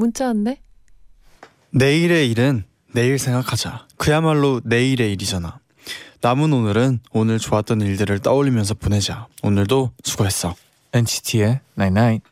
문자 0.00 0.28
왔네? 0.28 0.62
내일의 1.72 2.30
일은 2.30 2.64
내일 2.94 3.18
생각하자. 3.18 3.86
그야말로 3.98 4.62
내일의 4.64 5.12
일이잖아. 5.12 5.60
남은 6.22 6.54
오늘은 6.54 7.00
오늘 7.12 7.38
좋았던 7.38 7.82
일들을 7.82 8.20
떠올리면서 8.20 8.72
보내자. 8.72 9.28
오늘도 9.42 9.92
수고했어. 10.02 10.54
NCT의 10.94 11.60
Night 11.78 12.00
Night. 12.00 12.22
준비 12.22 12.29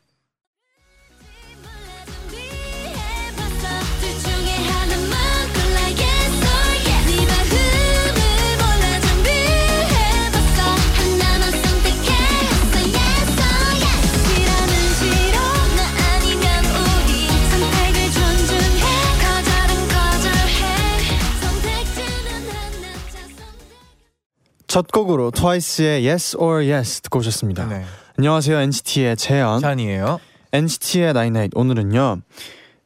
첫 24.68 24.92
곡으로 24.92 25.30
트와이스의 25.30 26.06
Yes 26.06 26.36
or 26.38 26.70
Yes 26.70 27.00
듣고 27.00 27.20
오셨습니다. 27.20 27.64
네. 27.66 27.84
안녕하세요 28.18 28.58
NCT의 28.58 29.16
재현. 29.16 29.60
찬이에요. 29.60 30.20
NCT의 30.52 31.14
나인나잇 31.14 31.52
오늘은요. 31.54 32.20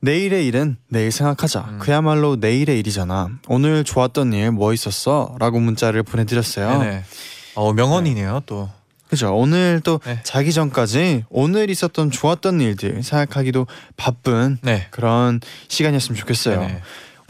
내일의 0.01 0.47
일은 0.47 0.77
내일 0.89 1.11
생각하자. 1.11 1.61
음. 1.61 1.79
그야말로 1.81 2.37
내일의 2.37 2.79
일이잖아. 2.79 3.31
오늘 3.49 3.83
좋았던 3.85 4.33
일 4.33 4.53
뭐 4.53 4.73
있었어? 4.73 5.35
라고 5.41 5.59
문자를 5.59 6.03
보내드렸어요. 6.05 6.79
네네. 6.79 7.05
어 7.57 7.73
명언이네요 7.73 8.43
또. 8.47 8.71
그죠. 9.09 9.35
오늘 9.37 9.81
또 9.85 9.99
네. 10.05 10.21
자기 10.23 10.53
전까지 10.53 11.25
오늘 11.31 11.69
있었던 11.69 12.11
좋았던 12.11 12.61
일들 12.61 13.03
생각하기도 13.03 13.67
바쁜 13.97 14.59
네. 14.63 14.87
그런 14.91 15.41
시간이었으면 15.69 16.17
좋겠어요. 16.19 16.61
네네. 16.61 16.81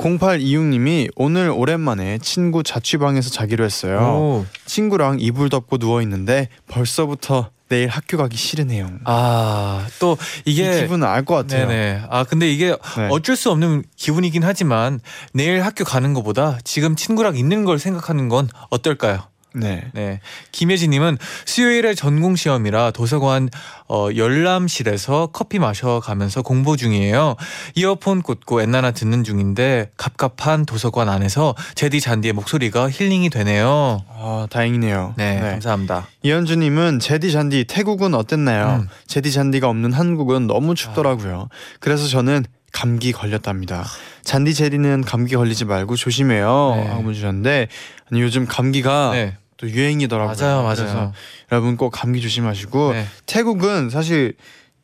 0826님이 0.02 1.08
오늘 1.16 1.50
오랜만에 1.50 2.18
친구 2.18 2.62
자취방에서 2.62 3.30
자기로 3.30 3.64
했어요. 3.64 3.98
오. 3.98 4.46
친구랑 4.66 5.18
이불 5.20 5.48
덮고 5.48 5.78
누워 5.78 6.02
있는데 6.02 6.48
벌써부터 6.68 7.50
내일 7.68 7.88
학교 7.88 8.18
가기 8.18 8.36
싫으네요. 8.36 8.86
아또 9.04 10.18
이 10.44 10.52
이게 10.52 10.82
기분은 10.82 11.06
알 11.06 11.24
것 11.24 11.34
같아요. 11.36 11.68
네네. 11.68 12.02
아 12.10 12.24
근데 12.24 12.50
이게 12.50 12.76
네. 12.96 13.08
어쩔 13.10 13.34
수 13.36 13.50
없는 13.50 13.84
기분이긴 13.96 14.44
하지만 14.44 15.00
내일 15.32 15.64
학교 15.64 15.84
가는 15.84 16.12
것보다 16.12 16.58
지금 16.64 16.96
친구랑 16.96 17.36
있는 17.36 17.64
걸 17.64 17.78
생각하는 17.78 18.28
건 18.28 18.48
어떨까요? 18.70 19.22
네. 19.54 19.84
네. 19.92 20.20
김혜진님은 20.52 21.18
수요일에 21.44 21.94
전공 21.94 22.36
시험이라 22.36 22.92
도서관 22.92 23.48
어, 23.88 24.08
열람실에서 24.14 25.28
커피 25.32 25.58
마셔가면서 25.58 26.42
공부 26.42 26.76
중이에요. 26.76 27.36
이어폰 27.74 28.22
꽂고 28.22 28.62
엔나나 28.62 28.92
듣는 28.92 29.24
중인데 29.24 29.90
갑갑한 29.96 30.66
도서관 30.66 31.08
안에서 31.08 31.54
제디 31.74 32.00
잔디의 32.00 32.32
목소리가 32.32 32.88
힐링이 32.90 33.30
되네요. 33.30 34.04
아, 34.08 34.46
다행이네요. 34.50 35.14
네, 35.16 35.40
감사합니다. 35.40 36.06
이현주님은 36.22 37.00
제디 37.00 37.32
잔디 37.32 37.64
태국은 37.64 38.14
어땠나요? 38.14 38.82
음. 38.82 38.88
제디 39.06 39.32
잔디가 39.32 39.68
없는 39.68 39.92
한국은 39.92 40.46
너무 40.46 40.74
춥더라고요. 40.74 41.48
그래서 41.80 42.06
저는 42.08 42.44
감기 42.72 43.12
걸렸답니다. 43.12 43.84
잔디 44.24 44.54
제디는 44.54 45.02
감기 45.02 45.36
걸리지 45.36 45.66
말고 45.66 45.96
조심해요. 45.96 46.72
네. 46.76 46.86
하고 46.88 47.12
주셨는데 47.12 47.68
아니, 48.10 48.20
요즘 48.22 48.46
감기가 48.46 49.10
네, 49.12 49.36
또 49.62 49.70
유행이더라고요. 49.70 50.36
맞아요, 50.36 50.62
맞아요. 50.64 51.12
여러분 51.52 51.76
꼭 51.76 51.90
감기 51.90 52.20
조심하시고 52.20 52.92
네. 52.94 53.06
태국은 53.26 53.90
사실 53.90 54.34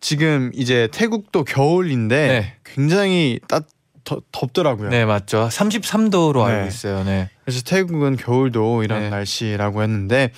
지금 0.01 0.53
이제 0.55 0.89
태국도 0.93 1.43
겨울인데 1.43 2.29
네. 2.29 2.55
굉장히 2.65 3.41
따 3.49 3.61
더, 4.05 4.23
덥더라고요. 4.31 4.89
네, 4.89 5.05
맞죠. 5.05 5.49
33도로 5.51 6.47
네. 6.47 6.53
알고 6.53 6.69
있어요. 6.69 7.03
네. 7.03 7.29
그래서 7.45 7.63
태국은 7.63 8.17
겨울도 8.17 8.85
이런 8.85 9.01
네. 9.01 9.11
날씨라고 9.11 9.83
했는데 9.83 10.31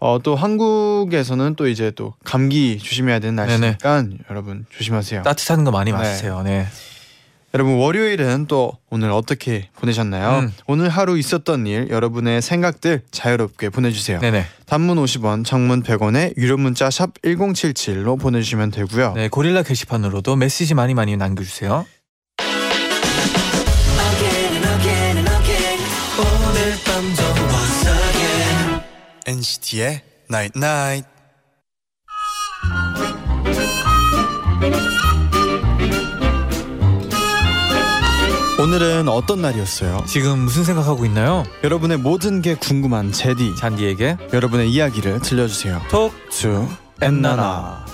어, 0.00 0.18
또 0.22 0.34
한국에서는 0.34 1.54
또 1.54 1.68
이제 1.68 1.90
또 1.90 2.14
감기 2.24 2.78
조심해야 2.78 3.18
되는 3.18 3.36
날씨니까 3.36 4.04
여러분 4.30 4.64
조심하세요. 4.70 5.22
따뜻한 5.22 5.64
거 5.64 5.70
많이 5.70 5.92
네. 5.92 5.98
마시세요. 5.98 6.42
네. 6.42 6.66
여러분 7.54 7.76
월요일은 7.76 8.46
또 8.48 8.72
오늘 8.90 9.12
어떻게 9.12 9.68
보내셨나요? 9.76 10.40
음. 10.40 10.52
오늘 10.66 10.88
하루 10.88 11.16
있었던 11.16 11.68
일 11.68 11.88
여러분의 11.88 12.42
생각들 12.42 13.02
자유롭게 13.12 13.70
보내주세요. 13.70 14.18
네네. 14.18 14.44
단문 14.66 14.98
50원, 14.98 15.44
장문 15.44 15.84
100원에 15.84 16.36
유료 16.36 16.56
문자 16.56 16.90
샵 16.90 17.14
#1077로 17.22 18.18
보내주시면 18.20 18.72
되고요. 18.72 19.12
네, 19.14 19.28
고릴라 19.28 19.62
게시판으로도 19.62 20.34
메시지 20.34 20.74
많이 20.74 20.94
많이 20.94 21.16
남겨주세요. 21.16 21.86
NCT의 29.26 30.02
Night 30.28 30.58
Night. 30.58 31.08
오늘은 38.64 39.10
어떤 39.10 39.42
날이었어요? 39.42 40.04
지금 40.06 40.38
무슨 40.38 40.64
생각하고 40.64 41.04
있나요? 41.04 41.44
여러분의 41.62 41.98
모든 41.98 42.40
게 42.40 42.54
궁금한 42.54 43.12
제디. 43.12 43.56
잔디에게 43.56 44.16
여러분의 44.32 44.70
이야기를 44.70 45.20
들려주세요. 45.20 45.82
톡투 45.90 46.66
엔나나. 47.02 47.84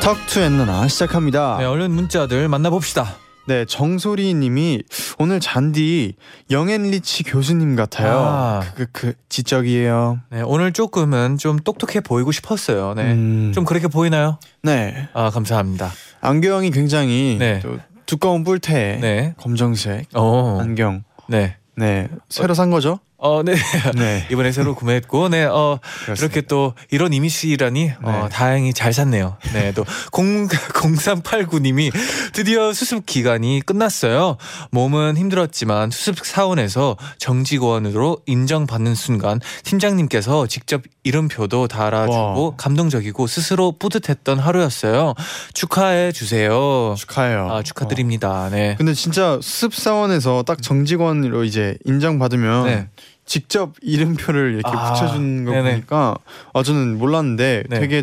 턱투 0.00 0.38
엔나나 0.38 0.86
시작합니다. 0.86 1.56
네, 1.58 1.64
얼른 1.64 1.90
문자들 1.90 2.46
만나봅시다. 2.46 3.16
네, 3.48 3.64
정소리님이 3.64 4.84
오늘 5.18 5.40
잔디 5.40 6.14
영앤리치 6.52 7.24
교수님 7.24 7.74
같아요. 7.74 8.16
아. 8.16 8.60
그, 8.76 8.86
그, 8.86 8.86
그 8.92 9.12
지적이에요. 9.28 10.20
네, 10.30 10.42
오늘 10.42 10.72
조금은 10.72 11.36
좀 11.36 11.58
똑똑해 11.58 11.98
보이고 11.98 12.30
싶었어요. 12.30 12.94
네. 12.94 13.12
음, 13.12 13.50
좀 13.52 13.64
그렇게 13.64 13.88
보이나요? 13.88 14.38
네. 14.62 15.08
아, 15.14 15.30
감사합니다. 15.30 15.90
안경이 16.20 16.70
굉장히 16.70 17.36
네. 17.38 17.60
또 17.60 17.78
두꺼운 18.06 18.44
뿔테 18.44 18.98
네. 19.00 19.34
검정색 19.38 20.08
어. 20.14 20.58
안경. 20.60 21.04
네. 21.28 21.56
네, 21.76 22.08
새로 22.28 22.52
산 22.52 22.70
거죠? 22.70 23.00
어, 23.22 23.42
네. 23.42 23.54
네, 23.96 24.26
이번에 24.32 24.50
새로 24.50 24.74
구매했고, 24.74 25.28
네, 25.28 25.44
어, 25.44 25.78
그렇습니다. 26.04 26.24
이렇게 26.24 26.40
또 26.46 26.72
이런 26.90 27.12
이미지라니, 27.12 27.92
어, 28.02 28.10
네. 28.10 28.28
다행히 28.30 28.72
잘 28.72 28.94
샀네요. 28.94 29.36
네, 29.52 29.72
또 29.72 29.84
0, 30.16 30.48
0389님이 30.48 31.92
드디어 32.32 32.72
수습 32.72 33.04
기간이 33.04 33.60
끝났어요. 33.66 34.38
몸은 34.70 35.18
힘들었지만 35.18 35.90
수습 35.90 36.24
사원에서 36.24 36.96
정직원으로 37.18 38.22
인정받는 38.24 38.94
순간 38.94 39.38
팀장님께서 39.64 40.46
직접 40.46 40.82
이름표도 41.02 41.68
달아주고 41.68 42.44
와. 42.44 42.56
감동적이고 42.56 43.26
스스로 43.26 43.72
뿌듯했던 43.78 44.38
하루였어요. 44.38 45.14
축하해 45.52 46.12
주세요. 46.12 46.94
축하해요. 46.96 47.50
아, 47.50 47.62
축하드립니다. 47.62 48.48
네. 48.50 48.76
근데 48.78 48.94
진짜 48.94 49.38
수습 49.42 49.74
사원에서 49.74 50.42
딱 50.46 50.62
정직원으로 50.62 51.44
이제 51.44 51.76
인정받으면 51.84 52.66
네. 52.66 52.88
직접 53.30 53.74
이름표를 53.80 54.54
이렇게 54.54 54.76
아, 54.76 54.92
붙여주는 54.92 55.44
거 55.44 55.52
네네. 55.52 55.70
보니까 55.70 56.16
아 56.52 56.62
저는 56.64 56.98
몰랐는데 56.98 57.62
네. 57.68 57.78
되게 57.78 58.02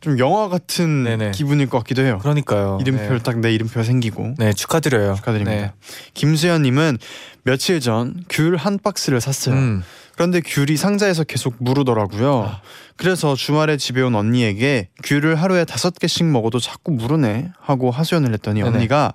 좀 0.00 0.18
영화 0.18 0.48
같은 0.48 1.04
네네. 1.04 1.30
기분일 1.30 1.68
것 1.68 1.78
같기도 1.78 2.02
해요. 2.02 2.18
그러니까요. 2.20 2.78
이름표를 2.80 3.18
네. 3.18 3.22
딱내 3.22 3.52
이름표가 3.54 3.84
생기고 3.84 4.34
네, 4.36 4.52
축하드려요. 4.52 5.14
축하드립니다. 5.14 5.52
네. 5.54 5.72
김수현님은 6.14 6.98
며칠 7.44 7.78
전 7.78 8.24
귤 8.28 8.56
한 8.56 8.80
박스를 8.82 9.20
샀어요. 9.20 9.54
음. 9.54 9.84
그런데 10.16 10.40
귤이 10.44 10.76
상자에서 10.76 11.22
계속 11.22 11.54
무르더라고요. 11.60 12.42
아. 12.42 12.60
그래서 12.96 13.36
주말에 13.36 13.76
집에 13.76 14.02
온 14.02 14.16
언니에게 14.16 14.88
귤을 15.04 15.36
하루에 15.36 15.64
다섯 15.64 15.96
개씩 15.96 16.26
먹어도 16.26 16.58
자꾸 16.58 16.90
무르네 16.90 17.52
하고 17.60 17.92
하소연을 17.92 18.32
했더니 18.32 18.60
네네. 18.60 18.76
언니가 18.76 19.12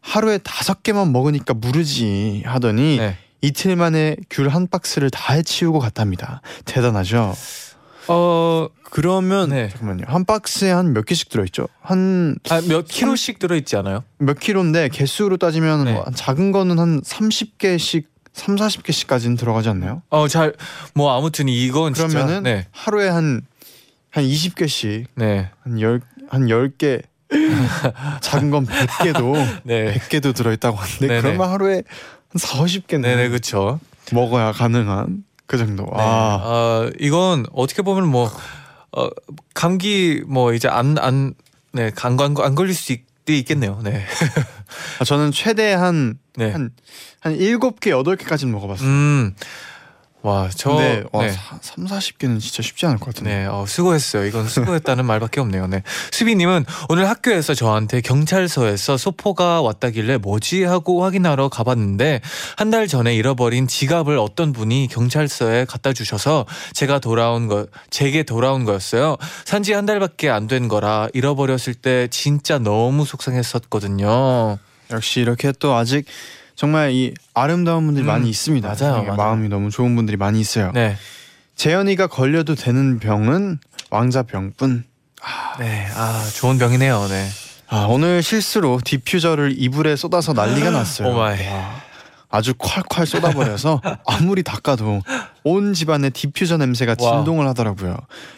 하루에 0.00 0.38
다섯 0.38 0.82
개만 0.82 1.12
먹으니까 1.12 1.54
무르지 1.54 2.42
하더니 2.44 2.96
네. 2.98 3.16
이틀 3.42 3.76
만에 3.76 4.16
귤 4.30 4.48
한 4.48 4.66
박스를 4.66 5.10
다 5.10 5.32
해치우고 5.34 5.78
갔답니다. 5.78 6.42
대단하죠. 6.64 7.34
어 8.08 8.68
그러면 8.90 9.50
네. 9.50 9.68
잠깐만요. 9.68 10.04
한 10.08 10.24
박스에 10.24 10.70
한 10.70 10.92
몇 10.92 11.04
개씩 11.06 11.28
들어있죠? 11.28 11.68
한몇 11.80 12.36
아, 12.50 12.60
몇 12.68 12.86
킬로씩 12.88 13.38
들어있지 13.38 13.76
않아요? 13.76 14.02
킬로인데 14.40 14.88
개수로 14.88 15.36
따지면 15.36 15.84
네. 15.84 15.92
뭐한 15.92 16.14
작은 16.14 16.50
거는 16.52 16.78
한 16.78 17.00
30개씩 17.02 18.04
3, 18.32 18.56
40개씩까지는 18.56 19.38
들어가지 19.38 19.68
않나요? 19.68 20.02
어, 20.08 20.28
잘, 20.28 20.54
뭐, 20.94 21.16
아무튼 21.16 21.48
이건 21.48 21.94
진짜. 21.94 22.08
그러면은 22.08 22.42
네. 22.44 22.66
하루에 22.70 23.08
한한 23.08 23.42
20개씩 24.14 25.06
네. 25.16 25.50
한열한 25.64 26.00
10개 26.46 27.02
작은 28.22 28.50
건 28.50 28.66
100개도 28.66 29.34
네. 29.64 29.94
100개도 29.94 30.34
들어 30.34 30.52
있다고 30.52 30.76
하는데 30.76 31.06
네네. 31.06 31.20
그러면 31.22 31.48
하루에 31.50 31.74
한 31.76 31.82
4, 32.34 32.64
50개는 32.64 33.02
네네, 33.02 33.28
그쵸. 33.30 33.80
먹어야 34.12 34.52
가능한 34.52 35.24
그 35.46 35.58
정도. 35.58 35.84
네. 35.84 35.90
아, 36.02 36.40
어, 36.42 36.90
이건 36.98 37.46
어떻게 37.52 37.82
보면 37.82 38.06
뭐, 38.06 38.30
어, 38.92 39.08
감기 39.54 40.22
뭐 40.26 40.52
이제 40.52 40.68
안, 40.68 40.96
안, 40.98 41.34
네, 41.72 41.90
안, 42.02 42.16
걸릴 42.16 42.74
수 42.74 42.92
있, 42.92 43.02
있겠네요. 43.28 43.80
네. 43.82 44.04
아, 44.98 45.04
저는 45.04 45.30
최대 45.32 45.72
한 45.72 46.18
네. 46.36 46.50
한, 46.50 46.70
한 47.20 47.36
7개, 47.36 47.90
8개까지는 47.90 48.48
먹어봤어요. 48.50 48.88
음. 48.88 49.34
와, 50.22 50.50
저. 50.54 50.70
근데 50.70 51.02
와, 51.12 51.24
네. 51.24 51.32
3, 51.62 51.86
40개는 51.86 52.40
진짜 52.40 52.62
쉽지 52.62 52.84
않을 52.84 52.98
것 52.98 53.06
같은데. 53.06 53.30
네, 53.30 53.46
어, 53.46 53.64
수고했어요. 53.66 54.26
이건 54.26 54.46
수고했다는 54.48 55.04
말밖에 55.06 55.40
없네요. 55.40 55.66
네. 55.66 55.82
수비 56.12 56.36
님은 56.36 56.66
오늘 56.90 57.08
학교에서 57.08 57.54
저한테 57.54 58.02
경찰서에서 58.02 58.98
소포가 58.98 59.62
왔다길래 59.62 60.18
뭐지 60.18 60.64
하고 60.64 61.02
확인하러 61.04 61.48
가봤는데 61.48 62.20
한 62.56 62.70
달 62.70 62.86
전에 62.86 63.14
잃어버린 63.16 63.66
지갑을 63.66 64.18
어떤 64.18 64.52
분이 64.52 64.88
경찰서에 64.90 65.64
갖다 65.64 65.92
주셔서 65.92 66.44
제가 66.74 66.98
돌아온 66.98 67.48
거, 67.48 67.66
제게 67.88 68.22
돌아온 68.22 68.64
거였어요. 68.64 69.16
산지 69.46 69.72
한 69.72 69.86
달밖에 69.86 70.28
안 70.28 70.46
된 70.46 70.68
거라 70.68 71.08
잃어버렸을 71.14 71.74
때 71.74 72.08
진짜 72.10 72.58
너무 72.58 73.04
속상했었거든요. 73.04 74.58
역시 74.90 75.20
이렇게 75.20 75.52
또 75.58 75.74
아직 75.74 76.04
정말 76.60 76.92
이 76.92 77.14
아름다운 77.32 77.86
분들이 77.86 78.04
음, 78.04 78.06
많이 78.06 78.28
있습니다. 78.28 78.68
맞아요, 78.68 79.02
맞아요. 79.02 79.16
마음이 79.16 79.48
너무 79.48 79.70
좋은 79.70 79.96
분들이 79.96 80.18
많이 80.18 80.38
있어요. 80.42 80.72
네. 80.74 80.94
재현이가 81.56 82.08
걸려도 82.08 82.54
되는 82.54 82.98
병은 82.98 83.60
왕자병뿐. 83.88 84.84
네. 85.58 85.86
아, 85.94 86.22
좋은 86.34 86.58
병이네요. 86.58 87.06
네. 87.08 87.26
아, 87.68 87.86
오늘 87.88 88.22
실수로 88.22 88.78
디퓨저를 88.84 89.54
이불에 89.56 89.96
쏟아서 89.96 90.34
난리가 90.34 90.68
났어요. 90.68 91.08
Oh 91.08 91.23
my. 91.23 91.46
와, 91.46 91.80
아주 92.30 92.54
콸콸 92.54 93.06
쏟아버려서 93.06 93.80
아무리 94.06 94.42
닦아도 94.44 95.02
온 95.42 95.74
집안에 95.74 96.10
디퓨저 96.10 96.58
냄새가 96.58 96.94
와. 97.00 97.16
진동을 97.16 97.46
하더라고요. 97.48 97.96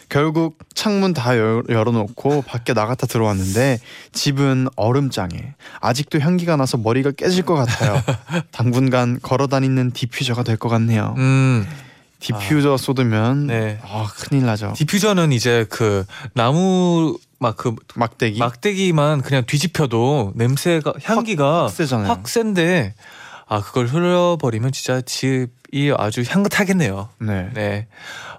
결국 0.09 0.57
창문 0.73 1.13
다 1.13 1.37
열, 1.37 1.63
열어놓고 1.69 2.41
밖에 2.43 2.73
나갔다 2.73 3.05
들어왔는데 3.05 3.79
집은 4.11 4.67
얼음장에 4.75 5.53
아직도 5.79 6.19
향기가 6.19 6.55
나서 6.55 6.77
머리가 6.77 7.11
깨질 7.11 7.43
것 7.43 7.53
같아요. 7.55 8.01
당분간 8.51 9.19
걸어다니는 9.21 9.91
디퓨저가 9.91 10.43
될 10.43 10.57
것 10.57 10.69
같네요. 10.69 11.13
음. 11.17 11.67
디퓨저 12.19 12.77
쏟으면 12.77 13.47
네. 13.47 13.79
아, 13.83 14.07
큰일 14.15 14.45
나죠. 14.45 14.71
디퓨저는 14.75 15.31
이제 15.33 15.65
그 15.69 16.05
나무 16.33 17.17
막 17.37 17.57
그 17.57 17.75
막대기 17.95 18.39
막대기만 18.39 19.21
그냥 19.21 19.43
뒤집혀도 19.45 20.31
냄새가 20.35 20.93
향기가 21.03 21.67
세잖아요. 21.67 22.07
확 22.09 22.27
센데 22.29 22.93
아 23.47 23.61
그걸 23.61 23.87
흘려버리면 23.87 24.71
진짜 24.71 25.01
집이 25.01 25.93
아주 25.97 26.23
향긋하겠네요. 26.27 27.09
네. 27.19 27.49
네. 27.53 27.87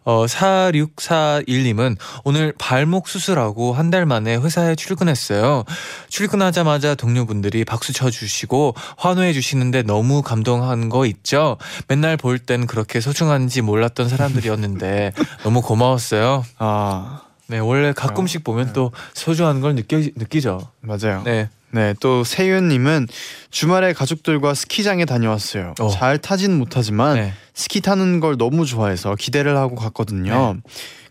어 0.07 0.27
4641님은 0.27 1.97
오늘 2.25 2.53
발목 2.59 3.09
수술하고 3.09 3.73
한 3.73 3.91
달 3.91 4.07
만에 4.07 4.37
회사에 4.37 4.75
출근했어요. 4.75 5.63
출근하자마자 6.09 6.95
동료분들이 6.97 7.65
박수 7.65 7.93
쳐 7.93 8.11
주시고 8.11 8.75
환호해 8.97 9.33
주시는데 9.33 9.83
너무 9.83 10.21
감동한 10.23 10.89
거 10.89 11.07
있죠? 11.07 11.57
맨날 11.87 12.17
볼 12.17 12.39
땐 12.39 12.67
그렇게 12.67 13.01
소중한지 13.01 13.63
몰랐던 13.63 14.09
사람들이었는데 14.09 15.13
너무 15.45 15.63
고마웠어요. 15.63 16.45
아 16.59 17.21
네, 17.47 17.59
원래 17.59 17.93
가끔씩 17.93 18.43
보면 18.43 18.73
또 18.73 18.91
소중한 19.13 19.61
걸 19.61 19.75
느끼, 19.77 20.13
느끼죠. 20.17 20.61
맞아요. 20.81 21.23
네. 21.25 21.49
네, 21.75 21.93
또 21.99 22.23
세윤님은 22.23 23.09
주말에 23.51 23.93
가족들과 23.93 24.55
스키장에 24.55 25.07
다녀왔어요. 25.07 25.75
어. 25.81 25.89
잘 25.89 26.19
타진 26.19 26.57
못하지만 26.57 27.17
네. 27.17 27.35
스키 27.53 27.81
타는 27.81 28.21
걸 28.21 28.37
너무 28.39 28.65
좋아해서 28.65 29.17
기대를 29.17 29.57
하고 29.57 29.75
갔거든요. 29.75 30.57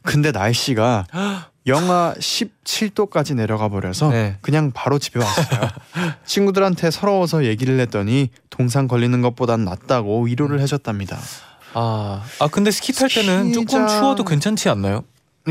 근데 0.03 0.31
날씨가 0.31 1.05
영하 1.67 2.13
17도까지 2.17 3.35
내려가 3.35 3.67
버려서 3.67 4.09
네. 4.09 4.37
그냥 4.39 4.71
바로 4.73 4.99
집에 4.99 5.19
왔어요. 5.19 5.69
친구들한테 6.25 6.91
서러워서 6.91 7.43
얘기를 7.43 7.77
했더니 7.81 8.29
동상 8.49 8.87
걸리는 8.87 9.21
것보단 9.21 9.65
낫다고 9.65 10.23
위로를 10.23 10.61
해줬답니다. 10.61 11.19
아, 11.73 12.23
아 12.39 12.47
근데 12.47 12.71
스키 12.71 12.93
탈 12.93 13.09
때는 13.09 13.51
조금 13.51 13.65
스키장- 13.67 13.89
추워도 13.89 14.23
괜찮지 14.23 14.69
않나요? 14.69 15.03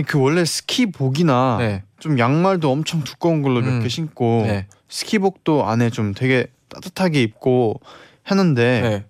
그 0.06 0.18
원래 0.18 0.44
스키복이나 0.44 1.56
네. 1.58 1.82
좀 2.02 2.18
양말도 2.18 2.68
엄청 2.68 3.04
두꺼운 3.04 3.42
걸로 3.42 3.60
몇 3.60 3.68
음. 3.68 3.82
개 3.84 3.88
신고 3.88 4.42
네. 4.44 4.66
스키복도 4.88 5.64
안에 5.68 5.88
좀 5.90 6.14
되게 6.14 6.48
따뜻하게 6.68 7.22
입고 7.22 7.80
했는데 8.28 8.80
네. 8.82 9.04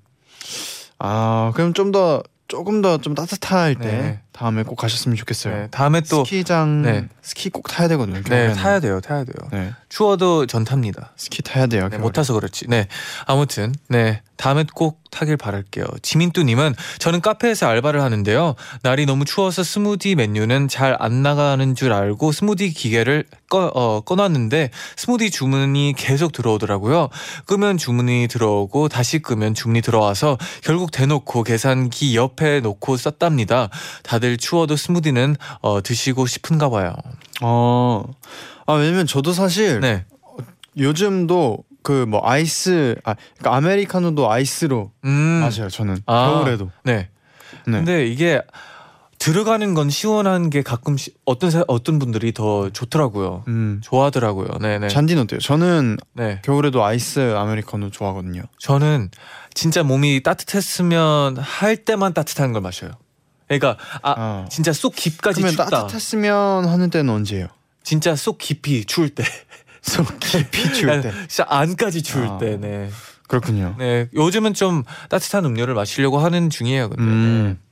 아 0.99 1.53
그럼 1.55 1.73
좀 1.73 1.91
더 1.91 2.23
조금 2.49 2.83
더 2.83 2.99
좀 2.99 3.15
따뜻할 3.15 3.77
때 3.77 3.87
네. 3.87 4.21
다음에 4.33 4.63
꼭 4.63 4.77
가셨으면 4.77 5.17
좋겠어요. 5.17 5.55
네. 5.55 5.69
다음에 5.71 6.01
또 6.03 6.25
스키장 6.25 6.83
네. 6.83 7.09
스키 7.21 7.51
꼭 7.51 7.69
타야 7.69 7.89
되거든요. 7.89 8.17
네, 8.17 8.23
겨울에는. 8.23 8.55
타야 8.55 8.81
돼요. 8.81 9.01
타야 9.01 9.25
돼요. 9.25 9.35
네 9.53 9.73
추워도 9.89 10.47
전 10.47 10.65
탑니다. 10.65 11.13
스키 11.17 11.43
타야 11.43 11.67
돼요. 11.67 11.85
네, 11.85 11.91
겨울에. 11.91 12.03
못 12.03 12.13
타서 12.13 12.33
그렇지. 12.35 12.67
네. 12.69 12.89
아무튼 13.27 13.75
네. 13.89 14.23
다음에 14.37 14.65
꼭 14.75 15.03
타길 15.11 15.37
바랄게요. 15.37 15.85
지민뚜님은 16.01 16.75
저는 16.99 17.21
카페에서 17.21 17.67
알바를 17.69 18.03
하는데요. 18.03 18.55
날이 18.83 19.05
너무 19.07 19.25
추워서 19.25 19.63
스무디 19.63 20.15
메뉴는 20.17 20.69
잘 20.69 20.97
안 20.99 21.23
나가는 21.23 21.75
줄 21.75 21.93
알고 21.93 22.33
스무디 22.33 22.71
기계를 22.71 23.25
꺼, 23.51 23.71
어, 23.75 24.01
꺼놨는데 24.01 24.71
스무디 24.97 25.31
주문이 25.31 25.95
계속 25.97 26.33
들어오더라고요. 26.33 27.09
끄면 27.47 27.77
주문이 27.77 28.29
들어오고 28.29 28.89
다시 28.89 29.19
끄면 29.19 29.55
주문이 29.55 29.83
들어와서 29.83 30.39
결국 30.63 30.91
대놓고 30.91 31.43
계산기 31.43 32.17
옆에 32.17 32.61
놓고 32.61 32.97
썼답니다. 32.97 33.69
다들 34.03 34.22
추워도 34.37 34.77
스무디는 34.77 35.37
어, 35.61 35.83
드시고 35.83 36.27
싶은가 36.27 36.69
봐요. 36.71 36.95
어. 37.43 38.05
아 38.67 38.73
왜냐면 38.75 39.07
저도 39.07 39.33
사실 39.33 39.81
네. 39.81 40.05
요즘도 40.77 41.65
그 41.83 42.07
뭐 42.07 42.21
아이스 42.23 42.95
아 43.05 43.15
그러니까 43.39 43.57
아메리카노도 43.57 44.31
아이스로 44.31 44.93
음. 45.05 45.11
마셔요. 45.43 45.69
저는 45.69 45.99
아. 46.07 46.31
겨울에도. 46.31 46.71
네. 46.85 47.09
네. 47.67 47.73
근데 47.73 48.07
이게 48.07 48.41
들어가는 49.19 49.75
건 49.75 49.89
시원한 49.89 50.51
게 50.51 50.63
가끔씩 50.63 51.17
어떤 51.25 51.51
사, 51.51 51.65
어떤 51.69 52.01
분들이 52.01 52.33
더 52.33 52.71
좋더라고요. 52.71 53.45
음. 53.47 53.81
좋아하더라고요. 53.85 54.59
네네. 54.61 54.89
잔디는 54.89 55.23
어때요? 55.23 55.39
저는 55.39 55.97
네. 56.15 56.41
겨울에도 56.45 56.85
아이스 56.85 57.35
아메리카노 57.37 57.91
좋아하거든요. 57.91 58.43
저는 58.59 59.11
진짜 59.55 59.83
몸이 59.85 60.23
따뜻했으면 60.25 61.37
할 61.37 61.77
때만 61.77 62.15
따뜻한 62.15 62.53
걸 62.53 62.63
마셔요. 62.63 62.93
그러니까 63.59 63.77
아 64.03 64.15
아. 64.17 64.47
진짜 64.51 64.73
속 64.73 64.95
깊까지 64.95 65.41
그러면 65.41 65.51
춥다. 65.53 65.71
따뜻했으면 65.71 66.67
하는 66.67 66.91
때는 66.91 67.13
언제예요? 67.13 67.49
진짜 67.83 68.15
속 68.17 68.39
깊이 68.39 68.85
추울 68.85 69.09
때. 69.11 69.25
속 69.83 70.07
깊이 70.21 70.73
추울 70.73 71.01
때. 71.01 71.11
진짜 71.29 71.45
안까지 71.49 72.03
추울 72.03 72.27
아. 72.27 72.39
때. 72.39 72.57
네. 72.57 72.91
그렇군요. 73.29 73.75
네. 73.79 74.09
요즘은 74.15 74.55
좀 74.55 74.85
따뜻한 75.09 75.45
음료를 75.45 75.75
마시려고 75.75 76.19
하는 76.19 76.51
중이에요. 76.51 76.91
근데. 76.91 77.03
네. 77.03 77.09
음. 77.11 77.45
네. 77.49 77.72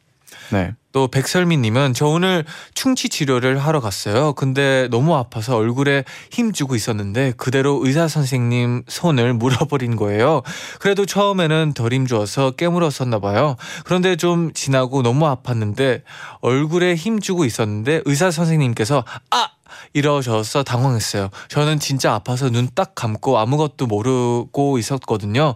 또 0.93 1.07
백설미님은 1.07 1.95
저 1.95 2.07
오늘 2.07 2.45
충치 2.75 3.09
치료를 3.09 3.59
하러 3.59 3.81
갔어요. 3.81 4.33
근데 4.33 4.89
너무 4.91 5.15
아파서 5.15 5.57
얼굴에 5.57 6.05
힘 6.33 6.53
주고 6.53 6.75
있었는데 6.75 7.35
그대로 7.37 7.81
의사 7.85 8.09
선생님 8.09 8.83
손을 8.89 9.35
물어버린 9.35 9.95
거예요. 9.97 10.43
그래도 10.81 11.07
처음에는 11.07 11.75
덜 11.75 11.91
힘 11.91 12.07
주어서 12.07 12.51
깨물었었나 12.53 13.19
봐요. 13.21 13.57
그런데 13.85 14.17
좀 14.17 14.53
지나고 14.53 15.03
너무 15.03 15.27
아팠는데 15.27 16.03
얼굴에 16.41 16.95
힘 16.97 17.21
주고 17.21 17.45
있었는데 17.45 18.03
의사 18.05 18.31
선생님께서 18.31 19.05
아 19.31 19.49
이러셔서 19.93 20.63
당황했어요. 20.65 21.31
저는 21.49 21.79
진짜 21.79 22.15
아파서 22.15 22.51
눈 22.51 22.69
딱 22.75 22.95
감고 22.95 23.39
아무것도 23.39 23.87
모르고 23.87 24.79
있었거든요. 24.79 25.55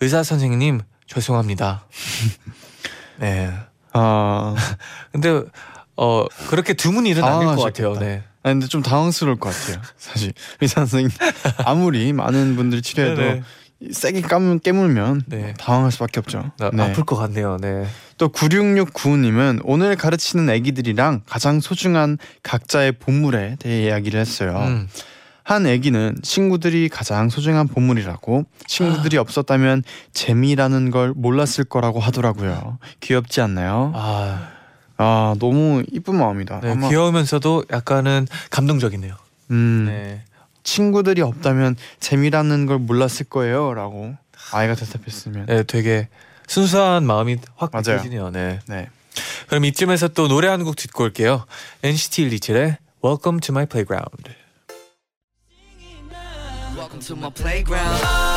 의사 0.00 0.22
선생님 0.22 0.80
죄송합니다. 1.06 1.86
네. 3.20 3.50
아, 3.94 4.54
근데 5.12 5.42
어 5.96 6.26
그렇게 6.48 6.74
드문 6.74 7.06
일은 7.06 7.24
아 7.24 7.38
닐 7.38 7.46
것 7.56 7.62
같아요. 7.62 7.94
네. 7.94 8.22
아니, 8.42 8.54
근데 8.54 8.66
좀 8.66 8.82
당황스러울 8.82 9.38
것 9.38 9.54
같아요. 9.54 9.82
사실 9.96 10.32
의사 10.60 10.80
선생님 10.84 11.10
아무리 11.64 12.12
많은 12.12 12.56
분들 12.56 12.82
치료해도 12.82 13.20
네네. 13.20 13.42
세게 13.92 14.22
까물, 14.22 14.58
깨물면 14.60 15.22
네. 15.26 15.54
당황할 15.58 15.90
수밖에 15.92 16.20
없죠. 16.20 16.52
나, 16.58 16.70
네. 16.70 16.82
아플 16.82 17.04
것 17.04 17.16
같네요. 17.16 17.58
네. 17.60 17.86
또 18.18 18.28
9669님은 18.28 19.60
오늘 19.64 19.96
가르치는 19.96 20.48
애기들이랑 20.50 21.22
가장 21.26 21.60
소중한 21.60 22.18
각자의 22.42 22.92
보물에 22.92 23.56
대해 23.58 23.86
이야기를 23.86 24.18
했어요. 24.20 24.56
음. 24.66 24.88
한 25.44 25.66
애기는 25.66 26.16
친구들이 26.22 26.88
가장 26.88 27.28
소중한 27.28 27.68
보물이라고 27.68 28.46
친구들이 28.66 29.18
없었다면 29.18 29.82
재미라는 30.14 30.90
걸 30.90 31.12
몰랐을 31.14 31.64
거라고 31.68 32.00
하더라고요. 32.00 32.78
귀엽지 33.00 33.42
않나요? 33.42 33.92
아, 33.94 34.48
아 34.96 35.34
너무 35.38 35.82
이쁜 35.92 36.16
마음이다. 36.16 36.60
네, 36.60 36.70
아마 36.72 36.88
귀여우면서도 36.88 37.64
약간은 37.70 38.26
감동적이네요. 38.50 39.14
음, 39.50 39.84
네. 39.86 40.22
친구들이 40.62 41.20
없다면 41.20 41.76
재미라는 42.00 42.64
걸 42.64 42.78
몰랐을 42.78 43.26
거예요라고 43.28 44.14
아이가 44.52 44.74
대답했으면 44.74 45.44
네, 45.44 45.62
되게 45.64 46.08
순수한 46.46 47.04
마음이 47.04 47.36
확 47.56 47.70
맞아요. 47.70 47.98
느껴지네요. 47.98 48.30
네. 48.30 48.60
네. 48.66 48.88
그럼 49.46 49.66
이쯤에서 49.66 50.08
또 50.08 50.26
노래 50.26 50.48
한 50.48 50.64
곡 50.64 50.76
듣고 50.76 51.04
올게요. 51.04 51.44
NCT 51.82 52.30
127의 52.30 52.76
Welcome 53.04 53.40
to 53.40 53.52
my 53.52 53.66
playground. 53.66 54.34
Welcome 56.94 57.16
to 57.16 57.20
my 57.20 57.30
playground. 57.30 58.33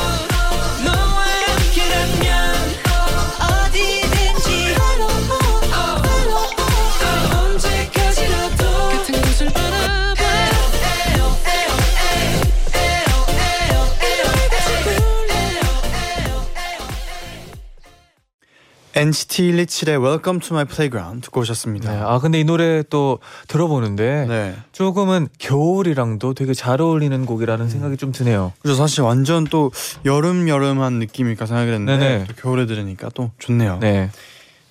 NCT 18.98 19.51
127의 19.51 20.04
Welcome 20.04 20.39
to 20.39 20.56
My 20.56 20.66
Playground 20.66 21.22
듣고 21.25 21.39
네. 21.39 21.42
오셨습니다. 21.42 22.12
아 22.12 22.18
근데 22.18 22.39
이 22.39 22.44
노래 22.44 22.82
또 22.89 23.20
들어보는데 23.48 24.25
네. 24.27 24.56
조금은 24.72 25.27
겨울이랑도 25.38 26.34
되게 26.34 26.56
잘 26.56 26.82
어울리는 26.82 27.24
곡이라는 27.27 27.63
음. 27.63 27.70
생각이 27.70 27.98
좀 27.98 28.12
드네요. 28.12 28.54
그래서 28.60 28.77
사실 28.77 29.04
완전 29.04 29.44
또 29.44 29.72
여름 30.06 30.50
여름한 30.50 30.94
느낌일까 30.94 31.46
생각을 31.46 31.74
했는데 31.75 32.25
겨울에 32.38 32.66
들으니까 32.66 33.10
또 33.13 33.30
좋네요. 33.38 33.77
네. 33.82 34.10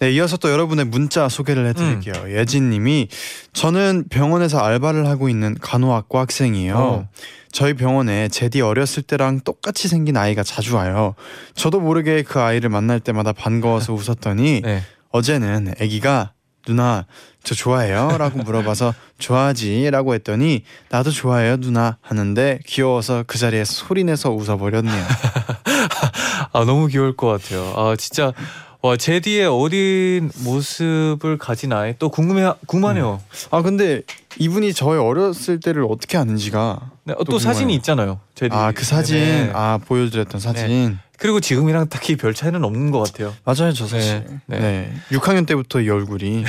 네, 0.00 0.10
이어서 0.10 0.36
또 0.36 0.50
여러분의 0.50 0.86
문자 0.86 1.28
소개를 1.28 1.66
해드릴게요. 1.68 2.24
음. 2.24 2.30
예진님이 2.32 3.08
저는 3.52 4.06
병원에서 4.10 4.58
알바를 4.58 5.06
하고 5.06 5.28
있는 5.28 5.56
간호학과 5.60 6.20
학생이에요. 6.20 6.76
어. 6.76 7.08
저희 7.56 7.72
병원에 7.72 8.28
제디 8.28 8.60
어렸을 8.60 9.02
때랑 9.02 9.40
똑같이 9.40 9.88
생긴 9.88 10.18
아이가 10.18 10.42
자주 10.42 10.76
와요. 10.76 11.14
저도 11.54 11.80
모르게 11.80 12.22
그 12.22 12.38
아이를 12.38 12.68
만날 12.68 13.00
때마다 13.00 13.32
반가워서 13.32 13.94
웃었더니 13.96 14.60
네. 14.60 14.82
어제는 15.08 15.72
아기가 15.80 16.32
누나 16.66 17.06
저 17.42 17.54
좋아해요?라고 17.54 18.40
물어봐서 18.44 18.92
좋아하지 19.18 19.88
라고 19.90 20.12
했더니 20.12 20.64
나도 20.90 21.10
좋아해요 21.10 21.56
누나 21.56 21.96
하는데 22.02 22.58
귀여워서 22.66 23.24
그 23.26 23.38
자리에서 23.38 23.72
소리내서 23.72 24.32
웃어버렸네요. 24.32 25.06
아 26.52 26.64
너무 26.66 26.88
귀여울 26.88 27.16
것 27.16 27.28
같아요. 27.28 27.72
아 27.74 27.96
진짜 27.96 28.34
와 28.82 28.98
제디의 28.98 29.46
어린 29.46 30.30
모습을 30.44 31.38
가진 31.38 31.72
아이 31.72 31.94
또 31.98 32.10
궁금해 32.10 32.52
궁금하네요. 32.66 33.22
아 33.50 33.62
근데 33.62 34.02
이분이 34.38 34.74
저의 34.74 35.00
어렸을 35.00 35.58
때를 35.58 35.86
어떻게 35.88 36.18
아는지가 36.18 36.95
네, 37.06 37.12
어, 37.12 37.18
또, 37.18 37.24
또 37.24 37.38
사진이. 37.38 37.72
있잖아요. 37.76 38.18
제디. 38.34 38.52
아그 38.54 38.84
사진 38.84 39.16
네네. 39.16 39.52
아 39.54 39.78
보여드렸던 39.78 40.40
사진 40.40 40.98
그리고 41.18 41.40
지금이랑 41.40 41.88
딱히 41.88 42.16
별 42.16 42.34
차이는 42.34 42.64
없는 42.64 42.90
것 42.90 43.00
같아요. 43.00 43.34
맞아요 43.44 43.72
저 43.72 43.86
사실 43.86 44.24
네, 44.46 44.58
네, 44.58 44.60
네. 44.60 44.92
6학년 45.16 45.46
때부터 45.46 45.80
이 45.80 45.88
얼굴이 45.88 46.44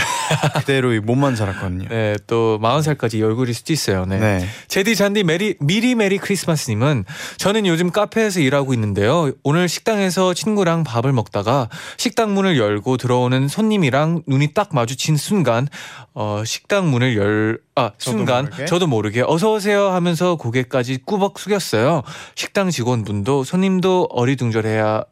그대로 0.55 0.93
이 0.93 0.99
몸만 0.99 1.35
자랐거든요. 1.35 1.87
네, 1.89 2.15
또 2.27 2.59
40살까지 2.61 3.15
이 3.15 3.23
얼굴일 3.23 3.53
수도 3.53 3.73
있어요. 3.73 4.05
네. 4.05 4.19
네. 4.19 4.47
제디 4.67 4.95
잔디 4.95 5.23
메리 5.23 5.55
미리 5.59 5.95
메리 5.95 6.17
크리스마스님은 6.17 7.05
저는 7.37 7.65
요즘 7.65 7.91
카페에서 7.91 8.39
일하고 8.39 8.73
있는데요. 8.73 9.31
오늘 9.43 9.69
식당에서 9.69 10.33
친구랑 10.33 10.83
밥을 10.83 11.11
먹다가 11.13 11.69
식당 11.97 12.33
문을 12.33 12.57
열고 12.57 12.97
들어오는 12.97 13.47
손님이랑 13.47 14.23
눈이 14.27 14.53
딱 14.53 14.69
마주친 14.73 15.17
순간 15.17 15.67
어 16.13 16.43
식당 16.45 16.89
문을 16.91 17.15
열아 17.15 17.91
저도 17.97 18.17
순간 18.17 18.45
모르게? 18.45 18.65
저도 18.65 18.87
모르게 18.87 19.23
어서 19.25 19.53
오세요 19.53 19.89
하면서 19.89 20.35
고개까지 20.35 20.99
꾸벅 21.05 21.39
숙였어요. 21.39 22.03
식당 22.35 22.69
직원분도 22.69 23.43
손님도 23.43 24.09
어리둥절 24.11 24.56
해야 24.65 25.03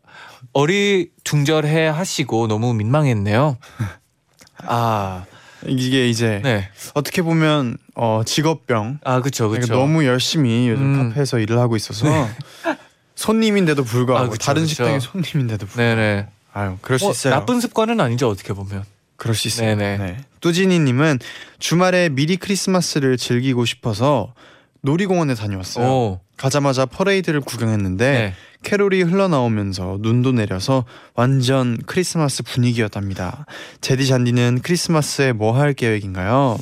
어리둥절해 0.54 1.88
하시고 1.88 2.48
너무 2.48 2.74
민망했네요. 2.74 3.58
아, 4.68 5.26
이게 5.68 6.08
이제 6.08 6.42
네. 6.44 6.70
어떻게 6.94 7.22
보면 7.22 7.78
어 7.96 8.22
직업병 8.26 9.00
아, 9.04 9.22
그러니까 9.22 9.60
그쵸. 9.60 9.74
너무 9.74 10.06
열심히 10.06 10.70
요즘 10.70 10.84
음. 10.84 11.10
카페에서 11.10 11.40
일을 11.40 11.60
하고 11.60 11.76
있어서 11.76 12.06
손님인데도 13.16 13.84
불구하고 13.84 14.28
아, 14.28 14.30
그쵸, 14.30 14.46
다른 14.46 14.64
그쵸. 14.64 14.76
식당의 14.76 15.02
손님인데도 15.02 15.66
불구하고 15.66 15.96
네네. 15.96 16.28
아유 16.54 16.78
그럴 16.82 17.00
수 17.00 17.06
뭐, 17.06 17.12
있어요. 17.12 17.34
나쁜 17.34 17.60
습관은 17.60 18.00
아니죠, 18.00 18.30
어떻게 18.30 18.54
보면. 18.54 18.84
그럴 19.18 19.36
수 19.36 19.48
있어요. 19.48 19.76
네네. 19.76 19.98
네. 19.98 20.18
뚜지니님은 20.42 21.20
주말에 21.60 22.10
미리 22.10 22.38
크리스마스를 22.38 23.18
즐기고 23.18 23.66
싶어서 23.66 24.34
놀이공원에 24.82 25.36
다녀왔어요. 25.36 25.86
오. 25.86 26.20
가자마자 26.38 26.86
퍼레이드를 26.86 27.42
구경했는데 27.42 28.12
네. 28.12 28.34
캐롤이 28.66 29.04
흘러나오면서 29.04 30.00
눈도 30.02 30.32
내려서 30.32 30.86
완전 31.14 31.78
크리스마스 31.86 32.44
분위기였답니다. 32.44 33.46
제디 33.80 34.08
잔디는 34.08 34.60
크리스마스에 34.64 35.32
뭐 35.32 35.54
할 35.56 35.74
계획인가요? 35.74 36.58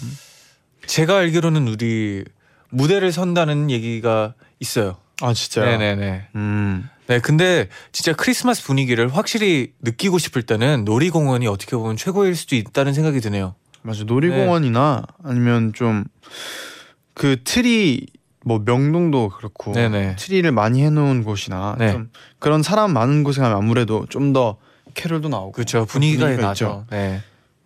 제가 0.85 1.17
알기로는 1.19 1.67
우리 1.67 2.23
무대를 2.69 3.11
선다는 3.11 3.71
얘기가 3.71 4.33
있어요. 4.59 4.97
아 5.21 5.33
진짜요? 5.33 5.65
네네네. 5.77 6.27
음, 6.35 6.89
네, 7.07 7.19
근데 7.19 7.69
진짜 7.93 8.13
크리스마스 8.13 8.63
분위기를 8.65 9.07
확실히 9.15 9.71
느끼고 9.81 10.17
싶을 10.19 10.43
때는 10.43 10.83
놀이공원이 10.85 11.47
어떻게 11.47 11.75
보면 11.77 11.95
최고일 11.97 12.35
수도 12.35 12.55
있다는 12.55 12.93
생각이 12.93 13.21
드네요. 13.21 13.55
맞아. 13.81 14.03
놀이공원이나 14.03 15.03
아니면 15.23 15.71
좀 15.73 16.03
그 17.15 17.37
트리 17.43 18.07
뭐 18.43 18.61
명동도 18.63 19.29
그렇고 19.29 19.73
네네. 19.73 20.15
트리를 20.17 20.51
많이 20.51 20.83
해놓은 20.83 21.23
곳이나 21.23 21.75
네. 21.79 21.91
좀 21.93 22.09
그런 22.39 22.61
사람 22.63 22.91
많은 22.93 23.23
곳에 23.23 23.41
가면 23.41 23.57
아무래도 23.57 24.05
좀 24.09 24.33
더 24.33 24.57
캐롤도 24.93 25.29
나오고 25.29 25.51
그렇죠. 25.51 25.85
분위기가, 25.85 26.25
분위기가 26.25 26.47
나죠. 26.47 26.85
네. 26.89 27.21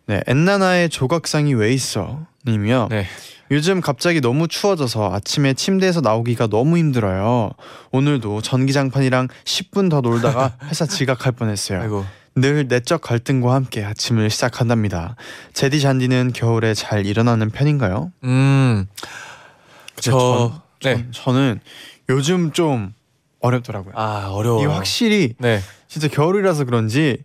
네, 0.05 0.21
엔나나의 0.27 0.89
조각상이 0.89 1.53
왜 1.53 1.73
있어? 1.73 2.25
님이요. 2.45 2.87
네. 2.89 3.05
요즘 3.51 3.79
갑자기 3.81 4.19
너무 4.19 4.47
추워져서 4.47 5.13
아침에 5.13 5.53
침대에서 5.53 6.01
나오기가 6.01 6.47
너무 6.47 6.77
힘들어요. 6.77 7.51
오늘도 7.91 8.41
전기장판이랑 8.41 9.29
10분 9.45 9.89
더 9.89 10.01
놀다가 10.01 10.57
회사 10.69 10.85
지각할 10.85 11.33
뻔했어요. 11.33 11.81
아이고. 11.81 12.05
늘 12.35 12.67
내적 12.67 13.01
갈등과 13.01 13.53
함께 13.53 13.83
아침을 13.83 14.29
시작한답니다. 14.29 15.15
제디 15.53 15.81
잔디는 15.81 16.33
겨울에 16.33 16.73
잘 16.73 17.05
일어나는 17.05 17.49
편인가요? 17.49 18.11
음. 18.25 18.85
저 19.95 20.11
전, 20.11 20.61
네. 20.83 21.05
전, 21.11 21.35
는 21.35 21.59
요즘 22.09 22.51
좀 22.51 22.93
어렵더라고요. 23.39 23.93
아, 23.95 24.27
어려워요. 24.31 24.63
이게 24.63 24.71
확실히 24.73 25.33
네. 25.39 25.61
진짜 25.87 26.07
겨울이라서 26.07 26.65
그런지 26.65 27.23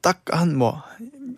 딱 0.00 0.22
한 0.30 0.56
뭐 0.56 0.82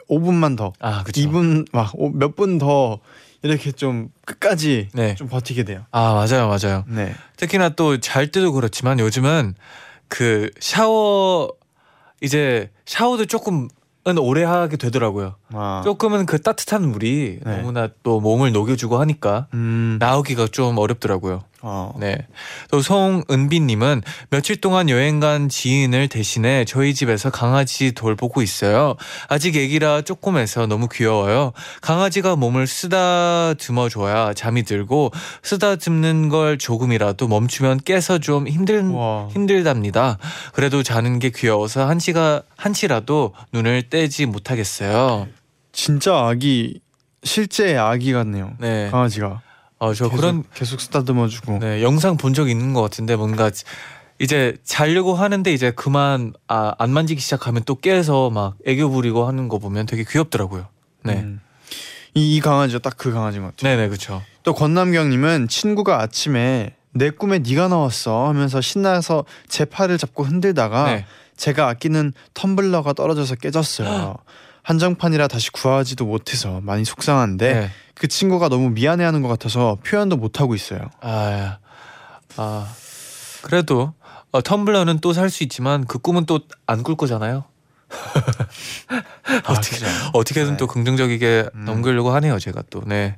5분만 0.08 0.56
더 0.56 0.72
아, 0.80 1.02
그렇죠. 1.02 1.20
2분 1.22 1.66
막 1.72 1.92
몇 1.96 2.36
분 2.36 2.58
더 2.58 3.00
이렇게 3.42 3.72
좀 3.72 4.08
끝까지 4.24 4.88
네. 4.94 5.14
좀 5.16 5.28
버티게 5.28 5.64
돼요. 5.64 5.84
아, 5.90 6.12
맞아요. 6.14 6.48
맞아요. 6.48 6.84
네. 6.88 7.14
특히나 7.36 7.70
또 7.70 7.98
잘 7.98 8.28
때도 8.30 8.52
그렇지만 8.52 8.98
요즘은 9.00 9.54
그 10.08 10.50
샤워 10.60 11.52
이제 12.22 12.70
샤워도 12.86 13.26
조금은 13.26 13.68
오래 14.18 14.44
하게 14.44 14.76
되더라고요. 14.76 15.36
아. 15.52 15.82
조금은 15.84 16.26
그 16.26 16.40
따뜻한 16.40 16.86
물이 16.88 17.40
네. 17.44 17.56
너무나 17.56 17.88
또 18.02 18.20
몸을 18.20 18.52
녹여주고 18.52 18.98
하니까 18.98 19.46
음. 19.54 19.96
나오기가 19.98 20.48
좀 20.48 20.78
어렵더라고요. 20.78 21.42
어. 21.66 21.94
네. 21.98 22.18
또 22.70 22.82
송은비님은 22.82 24.02
며칠 24.28 24.60
동안 24.60 24.90
여행 24.90 25.18
간 25.18 25.48
지인을 25.48 26.08
대신해 26.08 26.66
저희 26.66 26.92
집에서 26.92 27.30
강아지 27.30 27.92
돌보고 27.92 28.42
있어요. 28.42 28.96
아직 29.28 29.56
애기라 29.56 30.02
조금해서 30.02 30.66
너무 30.66 30.88
귀여워요. 30.92 31.52
강아지가 31.80 32.36
몸을 32.36 32.66
쓰다듬어 32.66 33.88
줘야 33.88 34.34
잠이 34.34 34.64
들고 34.64 35.10
쓰다듬는 35.42 36.28
걸 36.28 36.58
조금이라도 36.58 37.28
멈추면 37.28 37.78
깨서 37.78 38.18
좀 38.18 38.46
힘들 38.46 38.86
와. 38.90 39.28
힘들답니다. 39.32 40.18
그래도 40.52 40.82
자는 40.82 41.18
게 41.18 41.30
귀여워서 41.34 41.88
한시가 41.88 42.42
한시라도 42.58 43.32
눈을 43.54 43.88
떼지 43.88 44.26
못하겠어요. 44.26 45.28
진짜 45.72 46.26
아기 46.26 46.80
실제 47.22 47.78
아기 47.78 48.12
같네요. 48.12 48.52
네. 48.58 48.90
강아지가. 48.90 49.40
어, 49.84 49.94
저 49.94 50.04
계속, 50.08 50.16
그런 50.16 50.44
계속 50.54 50.80
쓰다듬어 50.80 51.28
주고. 51.28 51.58
네, 51.58 51.82
영상 51.82 52.16
본 52.16 52.32
적 52.34 52.48
있는 52.48 52.72
것 52.72 52.82
같은데 52.82 53.16
뭔가 53.16 53.50
이제 54.18 54.56
자려고 54.64 55.14
하는데 55.14 55.52
이제 55.52 55.70
그만 55.72 56.32
아, 56.48 56.74
안 56.78 56.90
만지기 56.90 57.20
시작하면 57.20 57.62
또 57.64 57.74
깨서 57.76 58.30
막 58.30 58.54
애교 58.66 58.90
부리고 58.90 59.26
하는 59.26 59.48
거 59.48 59.58
보면 59.58 59.86
되게 59.86 60.04
귀엽더라고요. 60.08 60.66
네. 61.02 61.14
음. 61.20 61.40
이, 62.14 62.36
이 62.36 62.40
강아지가 62.40 62.78
딱 62.78 62.94
그 62.96 63.12
강아지인 63.12 63.42
것 63.42 63.56
같아요. 63.56 63.76
네네 63.76 63.88
그렇죠. 63.88 64.22
또 64.44 64.54
권남경님은 64.54 65.48
친구가 65.48 66.00
아침에 66.00 66.74
내 66.92 67.10
꿈에 67.10 67.40
네가 67.40 67.66
나왔어 67.68 68.28
하면서 68.28 68.60
신나서 68.60 69.24
제 69.48 69.64
팔을 69.64 69.98
잡고 69.98 70.22
흔들다가 70.24 70.84
네. 70.94 71.06
제가 71.36 71.68
아끼는 71.68 72.12
텀블러가 72.34 72.94
떨어져서 72.94 73.34
깨졌어요. 73.34 74.16
한정판이라 74.64 75.28
다시 75.28 75.50
구하지도 75.52 76.04
못해서 76.06 76.60
많이 76.62 76.84
속상한데 76.84 77.54
네. 77.54 77.70
그 77.94 78.08
친구가 78.08 78.48
너무 78.48 78.70
미안해하는 78.70 79.22
것 79.22 79.28
같아서 79.28 79.78
표현도 79.86 80.16
못 80.16 80.40
하고 80.40 80.54
있어요. 80.56 80.80
아, 81.00 81.58
아 82.36 82.74
그래도 83.42 83.92
어, 84.32 84.40
텀블러는 84.40 85.00
또 85.00 85.12
살 85.12 85.30
수 85.30 85.44
있지만 85.44 85.84
그 85.86 85.98
꿈은 85.98 86.26
또 86.26 86.40
안 86.66 86.82
꿀 86.82 86.96
거잖아요. 86.96 87.44
어떻게 89.48 89.76
진짜. 89.76 89.86
어떻게든 90.12 90.50
네. 90.52 90.56
또 90.56 90.66
긍정적이게 90.66 91.50
음. 91.54 91.64
넘기려고 91.64 92.10
하네요 92.12 92.38
제가 92.38 92.62
또 92.70 92.82
네. 92.86 93.16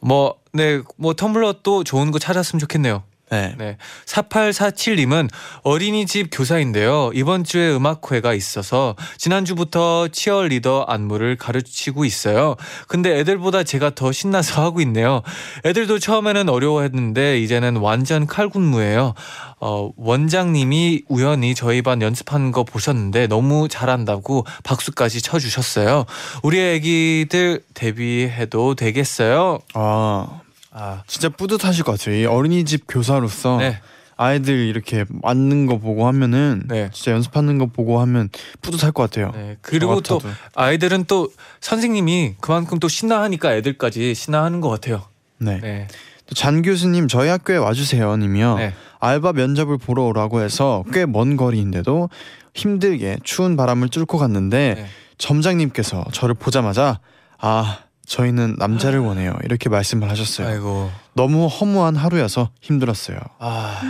뭐, 0.00 0.36
네, 0.52 0.80
뭐 0.96 1.12
텀블러 1.14 1.56
또 1.62 1.82
좋은 1.84 2.10
거 2.12 2.18
찾았으면 2.18 2.60
좋겠네요. 2.60 3.02
네. 3.30 3.54
네. 3.58 3.76
4847님은 4.06 5.28
어린이집 5.62 6.28
교사인데요. 6.32 7.10
이번 7.14 7.44
주에 7.44 7.70
음악회가 7.70 8.34
있어서 8.34 8.96
지난주부터 9.16 10.08
치어리더 10.08 10.82
안무를 10.88 11.36
가르치고 11.36 12.04
있어요. 12.04 12.56
근데 12.86 13.18
애들보다 13.18 13.64
제가 13.64 13.94
더 13.94 14.12
신나서 14.12 14.62
하고 14.64 14.80
있네요. 14.82 15.22
애들도 15.64 15.98
처음에는 15.98 16.48
어려워했는데 16.48 17.38
이제는 17.40 17.76
완전 17.76 18.26
칼군무예요. 18.26 19.14
어, 19.60 19.90
원장님이 19.96 21.02
우연히 21.08 21.54
저희 21.54 21.82
반 21.82 22.00
연습하는 22.00 22.52
거 22.52 22.64
보셨는데 22.64 23.26
너무 23.26 23.68
잘한다고 23.68 24.46
박수까지 24.62 25.20
쳐주셨어요. 25.20 26.04
우리 26.42 26.60
애기들 26.60 27.62
데뷔해도 27.74 28.74
되겠어요? 28.74 29.58
아 29.74 30.40
아, 30.70 31.02
진짜 31.06 31.28
뿌듯하실 31.28 31.84
것 31.84 31.98
같아요. 31.98 32.16
이 32.16 32.24
어린이집 32.26 32.84
교사로서 32.88 33.58
네. 33.58 33.80
아이들 34.16 34.54
이렇게 34.66 35.04
맞는 35.08 35.66
거 35.66 35.78
보고 35.78 36.06
하면은 36.08 36.62
네. 36.66 36.90
진짜 36.92 37.12
연습하는 37.12 37.58
거 37.58 37.66
보고 37.66 38.00
하면 38.00 38.28
뿌듯할 38.62 38.92
것 38.92 39.04
같아요. 39.04 39.30
네. 39.34 39.56
그리고 39.62 40.00
저 40.02 40.18
또. 40.18 40.28
아이들은 40.54 41.04
또 41.04 41.30
선생님이 41.60 42.34
그만큼 42.40 42.78
또 42.80 42.88
신나하니까 42.88 43.54
애들까지 43.54 44.14
신나하는 44.14 44.60
것 44.60 44.68
같아요. 44.68 45.04
네. 45.38 45.60
네. 45.60 45.88
또잔 46.26 46.62
교수님 46.62 47.08
저희 47.08 47.28
학교에 47.28 47.56
와주세요 47.56 48.16
님이요. 48.16 48.56
네. 48.56 48.74
알바 48.98 49.32
면접을 49.32 49.78
보러 49.78 50.02
오라고 50.04 50.40
해서 50.42 50.84
꽤 50.92 51.06
먼 51.06 51.36
거리인데도 51.36 52.10
힘들게 52.54 53.18
추운 53.22 53.56
바람을 53.56 53.88
뚫고 53.88 54.18
갔는데 54.18 54.74
네. 54.74 54.86
점장님께서 55.18 56.04
저를 56.12 56.34
보자마자 56.34 56.98
아 57.38 57.78
저희는 58.08 58.56
남자를 58.58 59.00
원해요 59.00 59.36
이렇게 59.44 59.68
말씀을 59.68 60.08
하셨어요. 60.10 60.48
아이고. 60.48 60.90
너무 61.14 61.46
허무한 61.46 61.94
하루여서 61.94 62.50
힘들었어요. 62.60 63.18
아 63.38 63.80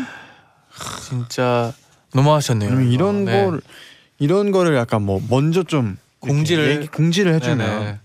진짜 1.09 1.73
너무하셨네요. 2.15 2.71
왜냐면 2.71 2.93
이런 2.93 3.25
네. 3.25 3.45
걸 3.45 3.61
이런 4.19 4.51
거를 4.51 4.77
약간 4.77 5.03
뭐 5.03 5.21
먼저 5.29 5.63
좀 5.63 5.97
공지를- 6.21 6.69
얘기- 6.77 6.87
공지를 6.89 7.35
해주면 7.35 7.59
네네. 7.59 7.99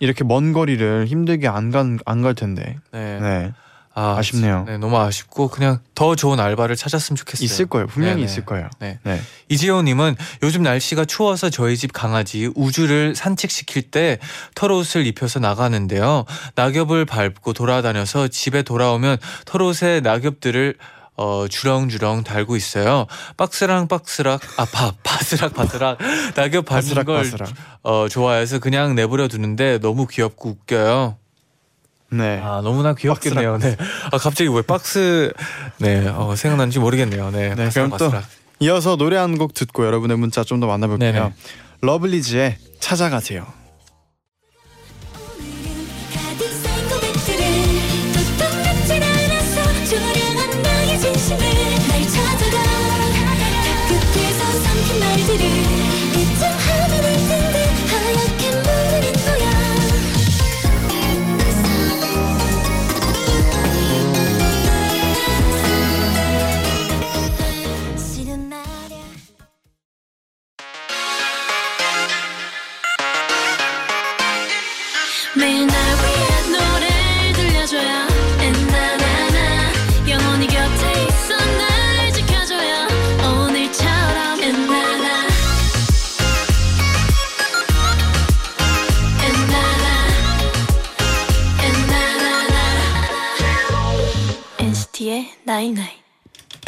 이렇게 0.00 0.22
먼 0.24 0.52
거리를 0.52 1.06
힘들게 1.06 1.48
안 1.48 1.70
간 1.70 1.98
안 2.04 2.20
갈 2.22 2.34
텐데. 2.34 2.76
네. 2.92 3.18
네. 3.20 3.52
아, 3.96 4.16
아쉽네요. 4.18 4.64
네, 4.66 4.76
너무 4.76 4.98
아쉽고 4.98 5.48
그냥 5.48 5.78
더 5.94 6.16
좋은 6.16 6.40
알바를 6.40 6.74
찾았으면 6.74 7.16
좋겠어요. 7.16 7.44
있을 7.44 7.66
거예요. 7.66 7.86
분명히 7.86 8.16
네네. 8.16 8.24
있을 8.26 8.44
거예요. 8.44 8.68
네. 8.80 8.98
네. 9.04 9.20
이지호님은 9.48 10.16
요즘 10.42 10.64
날씨가 10.64 11.04
추워서 11.04 11.48
저희 11.48 11.76
집 11.76 11.92
강아지 11.92 12.50
우주를 12.56 13.14
산책시킬 13.14 13.90
때 13.92 14.18
털옷을 14.56 15.06
입혀서 15.06 15.38
나가는데요. 15.38 16.24
낙엽을 16.56 17.04
밟고 17.04 17.52
돌아다녀서 17.52 18.26
집에 18.28 18.62
돌아오면 18.62 19.18
털옷에 19.46 20.00
낙엽들을 20.00 20.74
어, 21.16 21.46
주렁주렁 21.48 22.24
달고 22.24 22.56
있어요. 22.56 23.06
박스랑 23.36 23.86
박스락, 23.86 24.40
아, 24.56 24.64
바, 24.64 24.92
바스락, 25.04 25.54
바스락, 25.54 25.98
낙엽 26.34 26.64
밟는 26.64 26.66
바스락 26.66 27.06
걸 27.06 27.18
바스락. 27.18 27.50
어, 27.84 28.08
좋아해서 28.08 28.58
그냥 28.58 28.96
내버려 28.96 29.28
두는데 29.28 29.78
너무 29.78 30.08
귀엽고 30.08 30.48
웃겨요. 30.48 31.16
네. 32.16 32.40
아, 32.42 32.60
너무나 32.62 32.94
귀엽겠네요. 32.94 33.58
네. 33.58 33.76
아, 34.12 34.18
갑자기 34.18 34.48
왜 34.50 34.62
박스, 34.62 35.32
네, 35.78 36.06
어, 36.08 36.34
생각난지 36.36 36.78
모르겠네요. 36.78 37.30
네. 37.30 37.54
네, 37.54 37.68
그럼 37.70 37.90
또. 37.98 38.12
이어서 38.60 38.96
노래 38.96 39.16
한 39.16 39.36
곡 39.36 39.52
듣고 39.54 39.84
여러분의 39.84 40.16
문자 40.16 40.44
좀 40.44 40.60
더 40.60 40.66
만나볼게요. 40.66 41.12
네네. 41.12 41.32
러블리즈의 41.80 42.56
찾아가세요. 42.80 43.46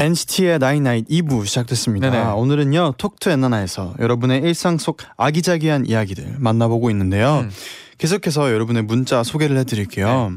NCT의 0.06 0.60
나인나잇 0.60 1.08
2부 1.08 1.44
시작됐습니다. 1.46 2.10
네네. 2.10 2.24
오늘은요 2.30 2.94
톡투 2.96 3.28
엔나나에서 3.28 3.94
여러분의 3.98 4.40
일상 4.42 4.78
속 4.78 4.98
아기자기한 5.16 5.86
이야기들 5.86 6.36
만나보고 6.38 6.90
있는데요. 6.90 7.40
음. 7.40 7.50
계속해서 7.98 8.52
여러분의 8.52 8.84
문자 8.84 9.24
소개를 9.24 9.56
해드릴게요. 9.58 10.32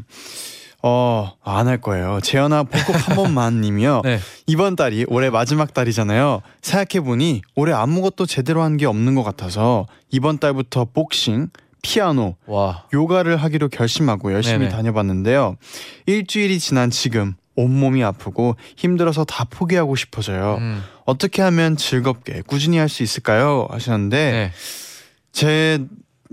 어, 0.81 1.33
안 1.43 1.67
할 1.67 1.79
거예요. 1.81 2.19
재현아 2.23 2.63
볼콕 2.63 2.95
한 2.95 3.15
번만 3.15 3.61
님이요. 3.61 4.01
네. 4.05 4.19
이번 4.47 4.75
달이 4.75 5.05
올해 5.07 5.29
마지막 5.29 5.71
달이잖아요. 5.73 6.41
생각해 6.63 7.03
보니 7.05 7.41
올해 7.55 7.71
아무것도 7.73 8.25
제대로 8.25 8.63
한 8.63 8.77
게 8.77 8.87
없는 8.87 9.13
것 9.13 9.21
같아서 9.23 9.85
이번 10.09 10.39
달부터 10.39 10.85
복싱, 10.93 11.49
피아노, 11.83 12.37
와. 12.47 12.85
요가를 12.93 13.37
하기로 13.37 13.69
결심하고 13.69 14.33
열심히 14.33 14.59
네네. 14.59 14.69
다녀봤는데요. 14.71 15.57
일주일이 16.07 16.59
지난 16.59 16.89
지금 16.89 17.35
온몸이 17.55 18.03
아프고 18.03 18.55
힘들어서 18.77 19.25
다 19.25 19.45
포기하고 19.49 19.95
싶어져요. 19.95 20.57
음. 20.59 20.83
어떻게 21.05 21.41
하면 21.41 21.75
즐겁게 21.77 22.41
꾸준히 22.45 22.77
할 22.77 22.89
수 22.89 23.03
있을까요? 23.03 23.67
하셨는데 23.69 24.31
네. 24.31 24.51
제 25.31 25.79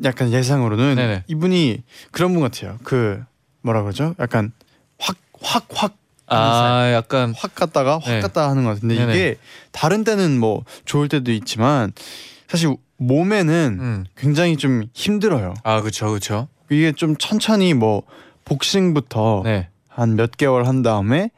약간 0.05 0.33
예상으로는 0.33 0.95
네네. 0.97 1.25
이분이 1.27 1.83
그런 2.11 2.33
분 2.33 2.43
같아요. 2.43 2.79
그 2.85 3.23
뭐라 3.63 3.83
그러죠? 3.83 4.15
약간 4.19 4.53
확 4.99 5.17
확 5.43 5.67
확 5.75 5.97
아, 6.29 6.91
약간 6.93 7.33
확 7.37 7.55
갔다가 7.55 7.99
확 7.99 8.07
네. 8.11 8.21
갔다 8.21 8.49
하는 8.51 8.65
것 8.65 8.75
같은데 8.75 8.97
네네. 8.97 9.15
이게 9.15 9.37
다른 9.71 10.03
때는 10.03 10.39
뭐 10.41 10.65
좋을 10.85 11.09
때도 11.09 11.31
있지만 11.33 11.93
사실 12.49 12.77
몸에는 12.97 13.79
음. 13.81 14.05
굉장히 14.17 14.57
좀 14.57 14.85
힘들어요. 14.93 15.55
아, 15.63 15.81
그렇죠. 15.81 16.07
그렇죠. 16.09 16.49
이게 16.71 16.93
좀 16.93 17.17
천천히 17.17 17.75
뭐 17.75 18.03
복싱부터 18.45 19.43
네. 19.45 19.69
한 19.97 20.17
몇 20.17 20.37
개월 20.37 20.67
한 20.67 20.83
다음에 20.83 21.31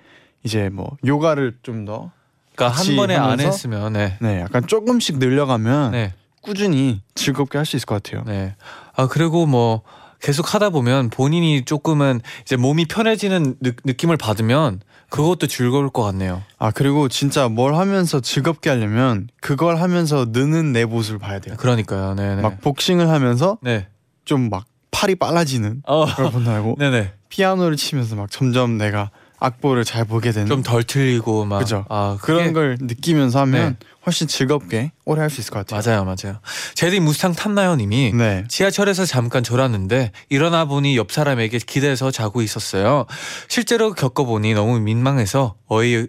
이제 0.45 0.69
뭐 0.69 0.97
요가를 1.07 1.59
좀더 1.63 2.11
그러니까 2.55 2.81
한 2.81 2.97
번에 2.97 3.15
안 3.17 3.41
했으면 3.41 3.93
네. 3.93 4.17
네, 4.21 4.41
약간 4.41 4.67
조금씩 4.67 5.19
늘려가면 5.19 5.93
네. 5.93 6.13
꾸준히 6.43 7.03
즐겁게 7.15 7.59
할 7.59 7.65
수 7.65 7.77
있을 7.77 7.87
것 7.87 8.03
같아요. 8.03 8.25
네. 8.27 8.55
아, 8.97 9.07
그리고 9.07 9.47
뭐 9.47 9.83
계속 10.21 10.55
하다 10.55 10.71
보면 10.71 11.11
본인이 11.11 11.65
조금은 11.65 12.21
이제 12.43 12.57
몸이 12.57 12.87
편해지는 12.87 13.55
느, 13.61 13.73
느낌을 13.85 14.17
받으면 14.17 14.81
그것도 15.11 15.47
즐거울 15.47 15.89
것 15.91 16.03
같네요. 16.03 16.43
아 16.59 16.71
그리고 16.73 17.09
진짜 17.09 17.49
뭘 17.49 17.75
하면서 17.77 18.21
즐겁게 18.21 18.71
하려면 18.71 19.29
그걸 19.41 19.81
하면서 19.81 20.27
느는 20.29 20.73
내 20.73 20.85
모습을 20.85 21.19
봐야 21.21 21.39
돼요. 21.39 21.55
그러니까요. 21.59 22.15
네, 22.15 22.35
네. 22.37 22.43
막 22.43 22.61
복싱을 22.61 23.09
하면서 23.09 23.59
네. 23.63 23.87
좀막 24.25 24.65
팔이 24.99 25.15
빨라지는 25.15 25.83
어. 25.87 26.07
그걸 26.07 26.31
본다고 26.33 26.75
네, 26.81 26.91
네. 26.91 27.13
피아노를 27.29 27.77
치면서 27.77 28.17
막 28.17 28.31
점점 28.31 28.79
내가 28.79 29.11
악보를 29.41 29.85
잘 29.85 30.05
보게 30.05 30.33
되는 30.33 30.49
좀 30.49 30.65
덜 30.65 30.83
틀리고 30.83 31.45
막 31.45 31.61
그죠. 31.61 31.85
아, 31.89 32.19
그런 32.21 32.41
그게- 32.47 32.53
걸 32.53 32.77
느끼면서 32.81 33.39
하면 33.41 33.77
네. 33.79 33.87
훨씬 34.05 34.27
즐겁게 34.27 34.91
오래 35.05 35.21
할 35.21 35.31
수 35.31 35.41
있을 35.41 35.53
것 35.53 35.65
같아요. 35.65 36.03
맞아요, 36.03 36.05
맞아요. 36.05 36.41
제디 36.75 36.99
무스탕 36.99 37.35
탔나요 37.35 37.77
님이 37.77 38.11
네. 38.15 38.45
지하철에서 38.49 39.05
잠깐 39.07 39.45
졸았는데 39.45 40.11
일어나 40.31 40.65
보니 40.65 40.97
옆 40.97 41.13
사람에게 41.13 41.59
기대서 41.59 42.11
자고 42.11 42.43
있었어요. 42.43 43.07
실제로 43.47 43.93
겪어보니 43.93 44.55
너무 44.55 44.81
민망해서 44.81 45.55
어이 45.69 46.09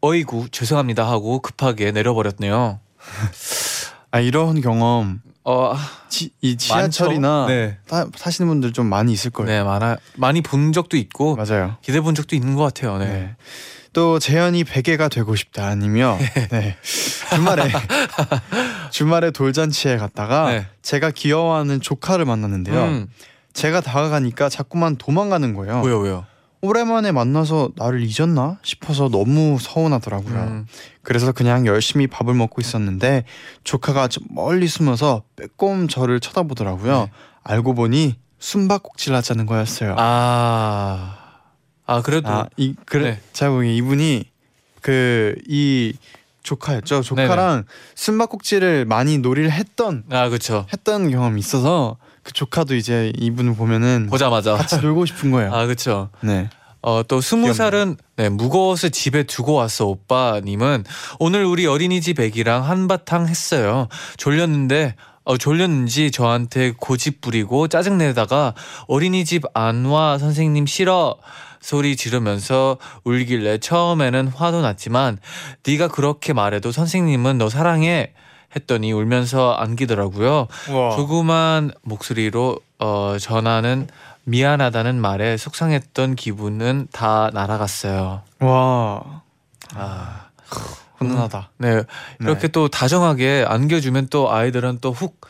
어이구 0.00 0.48
죄송합니다 0.50 1.06
하고 1.06 1.40
급하게 1.40 1.92
내려버렸네요. 1.92 2.80
아 4.12 4.20
이런 4.20 4.60
경험 4.62 5.20
어, 5.50 5.76
지, 6.08 6.30
이 6.40 6.56
지하철이나? 6.56 7.46
네, 7.48 7.78
타, 7.88 8.08
타시는 8.08 8.48
분들 8.48 8.72
좀 8.72 8.86
많이 8.86 9.12
있을 9.12 9.30
거예요. 9.30 9.50
네 9.50 9.62
많아 9.62 9.96
많이 10.16 10.42
본 10.42 10.72
적도 10.72 10.96
있고 10.96 11.36
맞아요. 11.36 11.76
기대 11.82 12.00
본 12.00 12.14
적도 12.14 12.36
있는 12.36 12.54
것 12.54 12.62
같아요. 12.62 12.98
네. 12.98 13.06
네. 13.06 13.36
또 13.92 14.20
재현이 14.20 14.64
베개가 14.64 15.08
되고 15.08 15.34
싶다님이요. 15.34 16.18
네. 16.52 16.76
주말에 17.30 17.70
주말에 18.90 19.30
돌잔치에 19.32 19.96
갔다가 19.96 20.50
네. 20.50 20.66
제가 20.82 21.10
귀여워하는 21.10 21.80
조카를 21.80 22.24
만났는데요. 22.24 22.84
음, 22.84 23.08
제가 23.52 23.80
다가가니까 23.80 24.48
자꾸만 24.48 24.96
도망가는 24.96 25.54
거예요. 25.54 25.82
왜요, 25.82 25.98
왜요? 25.98 26.26
오랜만에 26.62 27.12
만나서 27.12 27.70
나를 27.76 28.02
잊었나 28.02 28.58
싶어서 28.62 29.08
너무 29.08 29.58
서운하더라고요. 29.58 30.38
음, 30.38 30.66
그래서 31.02 31.32
그냥 31.32 31.66
열심히 31.66 32.06
밥을 32.06 32.34
먹고 32.34 32.60
있었는데 32.60 33.24
조카가 33.64 34.08
좀 34.08 34.24
멀리 34.30 34.66
숨어서 34.68 35.22
빼꼼 35.36 35.88
저를 35.88 36.20
쳐다보더라고요. 36.20 37.00
네. 37.04 37.10
알고 37.42 37.74
보니 37.74 38.16
숨바꼭질 38.38 39.14
하자는 39.14 39.46
거였어요. 39.46 39.96
아, 39.98 41.16
아 41.86 42.02
그래도 42.02 42.28
아, 42.28 42.46
이 42.56 42.74
그래 42.84 43.12
네. 43.12 43.20
제가 43.32 43.52
보기엔 43.52 43.74
이분이 43.74 44.24
그 44.82 45.36
이 45.48 45.94
조카였죠. 46.42 47.02
조카랑 47.02 47.64
숨바꼭질을 47.94 48.84
많이 48.84 49.18
놀이를 49.18 49.50
했던 49.50 50.04
아 50.10 50.28
그렇죠. 50.28 50.66
했던 50.72 51.10
경험이 51.10 51.40
있어서 51.40 51.96
그 52.22 52.32
조카도 52.32 52.74
이제 52.74 53.12
이분을 53.18 53.54
보면은 53.54 54.08
보자마자 54.10 54.54
같이 54.54 54.78
놀고 54.80 55.06
싶은 55.06 55.30
거예요. 55.30 55.52
아 55.52 55.66
그렇죠. 55.66 56.10
네. 56.20 56.48
어, 56.82 57.02
또 57.06 57.20
스무 57.20 57.52
살은 57.52 57.96
네, 58.16 58.28
무거워서 58.30 58.88
집에 58.88 59.24
두고 59.24 59.52
왔어 59.54 59.86
오빠님은 59.86 60.84
오늘 61.18 61.44
우리 61.44 61.66
어린이집 61.66 62.18
애기랑 62.18 62.64
한바탕 62.64 63.28
했어요. 63.28 63.88
졸렸는데 64.16 64.94
어, 65.24 65.36
졸렸는지 65.36 66.10
저한테 66.10 66.72
고집 66.78 67.20
부리고 67.20 67.68
짜증 67.68 67.98
내다가 67.98 68.54
어린이집 68.88 69.42
안와 69.52 70.18
선생님 70.18 70.66
싫어 70.66 71.16
소리 71.60 71.96
지르면서 71.96 72.78
울길래 73.04 73.58
처음에는 73.58 74.28
화도 74.28 74.62
났지만 74.62 75.18
네가 75.66 75.88
그렇게 75.88 76.32
말해도 76.32 76.72
선생님은 76.72 77.38
너 77.38 77.48
사랑해 77.48 78.12
했더니 78.56 78.92
울면서 78.92 79.52
안기더라고요. 79.52 80.48
와. 80.70 80.96
조그만 80.96 81.70
목소리로 81.82 82.58
어, 82.78 83.16
전하는 83.20 83.86
미안하다는 84.24 85.00
말에 85.00 85.36
속상했던 85.36 86.16
기분은 86.16 86.88
다 86.92 87.30
날아갔어요. 87.32 88.22
와. 88.40 89.22
아, 89.74 90.26
훈훈하다. 90.96 91.50
네 91.58 91.82
이렇게 92.20 92.48
또 92.48 92.68
다정하게 92.68 93.44
안겨주면 93.46 94.08
또 94.08 94.32
아이들은 94.32 94.78
또 94.80 94.90
훅 94.90 95.20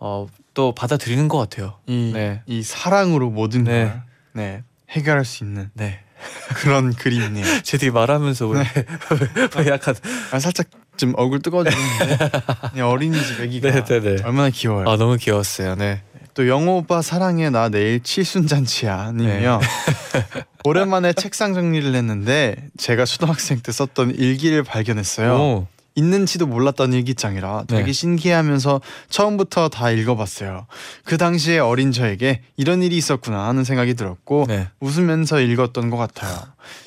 어, 0.00 0.26
또 0.54 0.74
받아들이는 0.74 1.28
것 1.28 1.38
같아요. 1.38 1.74
이, 1.86 2.10
네. 2.14 2.42
이 2.46 2.62
사랑으로 2.62 3.30
모든 3.30 3.64
네. 3.64 3.84
걸 3.84 4.02
네. 4.32 4.62
해결할 4.90 5.24
수 5.24 5.44
있는 5.44 5.70
네, 5.74 6.00
그런 6.56 6.94
그림이네요. 6.94 7.44
제디 7.62 7.90
말하면서 7.90 8.48
왜, 8.48 8.60
왜 9.56 9.66
약간 9.68 9.94
아, 10.32 10.38
살짝 10.38 10.66
좀 10.96 11.14
얼굴 11.16 11.40
뜨거워지는데 11.40 12.30
그냥 12.72 12.88
어린이집 12.88 13.40
애기가 13.40 13.70
네, 13.70 13.84
네, 13.84 14.00
네. 14.00 14.22
얼마나 14.24 14.50
귀여워요. 14.50 14.88
아 14.88 14.96
너무 14.96 15.16
귀여웠어요. 15.16 15.76
네. 15.76 16.02
또 16.34 16.46
영호 16.46 16.78
오빠 16.78 17.02
사랑해 17.02 17.50
나 17.50 17.68
내일 17.68 18.00
칠순잔치야 18.00 19.12
님이요. 19.12 19.60
네. 19.60 20.22
오랜만에 20.64 21.12
책상 21.12 21.54
정리를 21.54 21.94
했는데 21.94 22.56
제가 22.76 23.04
초등학생 23.04 23.60
때 23.60 23.72
썼던 23.72 24.14
일기를 24.14 24.62
발견했어요. 24.62 25.34
오, 25.34 25.66
있는지도 25.98 26.46
몰랐던 26.46 26.92
일기장이라 26.92 27.64
되게 27.66 27.86
네. 27.86 27.92
신기해하면서 27.92 28.80
처음부터 29.10 29.68
다 29.68 29.90
읽어봤어요. 29.90 30.66
그 31.04 31.18
당시에 31.18 31.58
어린 31.58 31.90
저에게 31.92 32.42
이런 32.56 32.82
일이 32.82 32.96
있었구나 32.96 33.46
하는 33.48 33.64
생각이 33.64 33.94
들었고 33.94 34.44
네. 34.48 34.68
웃으면서 34.80 35.40
읽었던 35.40 35.90
것 35.90 35.96
같아요. 35.96 36.36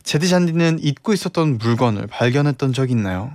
제디 0.03 0.29
잔디는 0.29 0.79
잊고 0.81 1.13
있었던 1.13 1.57
물건을 1.57 2.07
발견했던 2.07 2.73
적 2.73 2.89
있나요? 2.91 3.31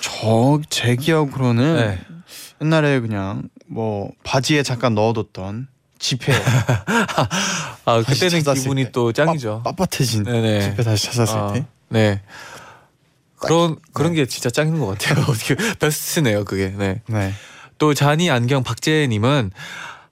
저 0.00 0.60
제 0.70 0.96
기억으로는 0.96 1.76
네. 1.76 1.98
옛날에 2.62 3.00
그냥 3.00 3.48
뭐 3.66 4.10
바지에 4.22 4.62
잠깐 4.62 4.94
넣어뒀던 4.94 5.68
지폐 5.98 6.32
아 7.84 8.02
그때는 8.02 8.42
기분이 8.54 8.84
때. 8.84 8.92
또 8.92 9.12
짱이죠. 9.12 9.62
빠, 9.64 9.72
빳해진 9.72 10.24
네네. 10.24 10.60
지폐 10.70 10.82
다시 10.82 11.06
찾았을 11.10 11.38
아, 11.38 11.52
때 11.52 11.64
네. 11.88 12.20
그런 13.46 13.76
그런 13.92 14.12
게 14.14 14.26
진짜 14.26 14.50
짱인 14.50 14.78
것 14.78 14.86
같아요. 14.86 15.24
어떻게 15.28 15.56
베스트네요, 15.78 16.44
그게. 16.44 16.68
네. 16.76 17.02
네. 17.06 17.32
또 17.78 17.94
잔이 17.94 18.30
안경 18.30 18.62
박재님은 18.62 19.50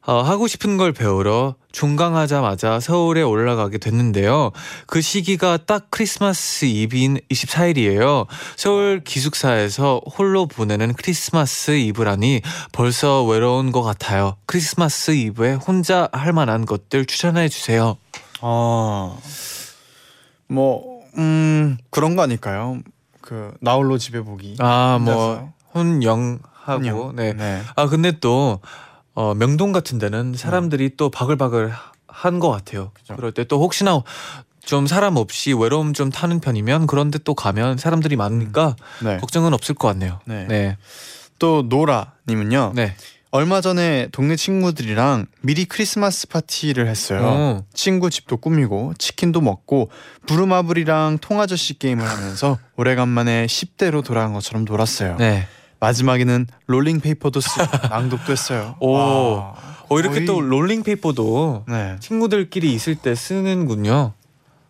어, 0.07 0.23
하고 0.23 0.49
싶은 0.49 0.77
걸 0.77 0.93
배우러 0.93 1.55
중강하자마자 1.73 2.81
서울에 2.81 3.23
올라가게 3.23 3.79
됐는데요. 3.79 4.51
그 4.87 5.01
시기가 5.01 5.59
딱 5.59 5.87
크리스마스 5.91 6.65
이브인 6.65 7.19
24일이에요. 7.31 8.27
서울 8.57 9.03
기숙사에서 9.05 10.01
홀로 10.19 10.47
보내는 10.47 10.95
크리스마스 10.95 11.73
이브라니 11.73 12.41
벌써 12.73 13.25
외로운 13.25 13.73
것 13.73 13.83
같아요. 13.83 14.37
크리스마스 14.47 15.13
이브에 15.13 15.55
혼자 15.55 16.09
할 16.13 16.33
만한 16.33 16.65
것들 16.65 17.05
추천해 17.05 17.49
주세요. 17.49 17.97
아, 18.41 19.17
뭐, 20.49 21.03
음, 21.19 21.77
그런 21.91 22.17
거 22.17 22.23
아닐까요? 22.23 22.81
그, 23.31 23.55
나홀로 23.61 23.97
집에 23.97 24.21
보기. 24.23 24.57
아, 24.59 24.99
뭐. 25.01 25.53
혼영하고 25.73 26.81
그냥, 26.81 27.13
네. 27.15 27.33
네. 27.33 27.63
아 27.77 27.87
근데 27.87 28.11
또 28.19 28.59
어, 29.15 29.35
명동 29.35 29.71
같은 29.71 29.99
데는 30.01 30.35
사람들이 30.35 30.97
또 30.97 31.11
바글바글 31.11 31.73
한 32.09 32.41
것 32.41 32.51
같아요. 32.51 32.91
그죠. 32.93 33.15
그럴 33.15 33.31
때 33.31 33.45
또 33.45 33.63
혹시나 33.63 34.03
좀 34.65 34.89
사람 34.89 35.17
없이 35.17 35.53
외로움 35.53 35.93
좀 35.93 36.11
타는 36.11 36.41
편이면 36.41 36.89
그런데 36.89 37.19
또 37.23 37.35
가면 37.35 37.79
사람들이 37.79 38.17
많으니까 38.17 38.75
네. 39.05 39.19
걱정은 39.19 39.55
없을 39.55 39.77
것 39.77 39.87
같네요. 39.87 40.19
네. 40.27 40.47
네, 40.49 40.77
또, 41.39 41.63
노라님은요. 41.63 42.73
네. 42.75 42.97
얼마 43.33 43.61
전에 43.61 44.09
동네 44.11 44.35
친구들이랑 44.35 45.27
미리 45.43 45.65
크리스마스 45.65 46.27
파티를 46.27 46.89
했어요. 46.89 47.21
어. 47.23 47.65
친구 47.73 48.11
집도 48.11 48.37
꾸미고 48.37 48.95
치킨도 48.99 49.41
먹고 49.41 49.89
부루마블이랑 50.27 51.19
통아저씨 51.21 51.79
게임을 51.79 52.05
하면서 52.09 52.59
오래간만에 52.77 53.47
10대로 53.47 54.03
돌아간 54.05 54.33
것처럼 54.33 54.65
놀았어요. 54.65 55.17
네. 55.19 55.47
마지막에는 55.79 56.47
롤링페이퍼도 56.67 57.41
쓰고 57.41 57.65
낭독도 57.89 58.33
했어요. 58.33 58.75
오. 58.81 58.93
와, 58.95 59.55
어 59.89 59.99
이렇게 59.99 60.17
거의- 60.17 60.27
또 60.27 60.41
롤링 60.41 60.83
페이퍼도 60.83 61.65
네, 61.69 61.97
친구들끼리 62.01 62.73
있을 62.75 62.97
때 62.97 63.15
쓰는군요. 63.15 64.13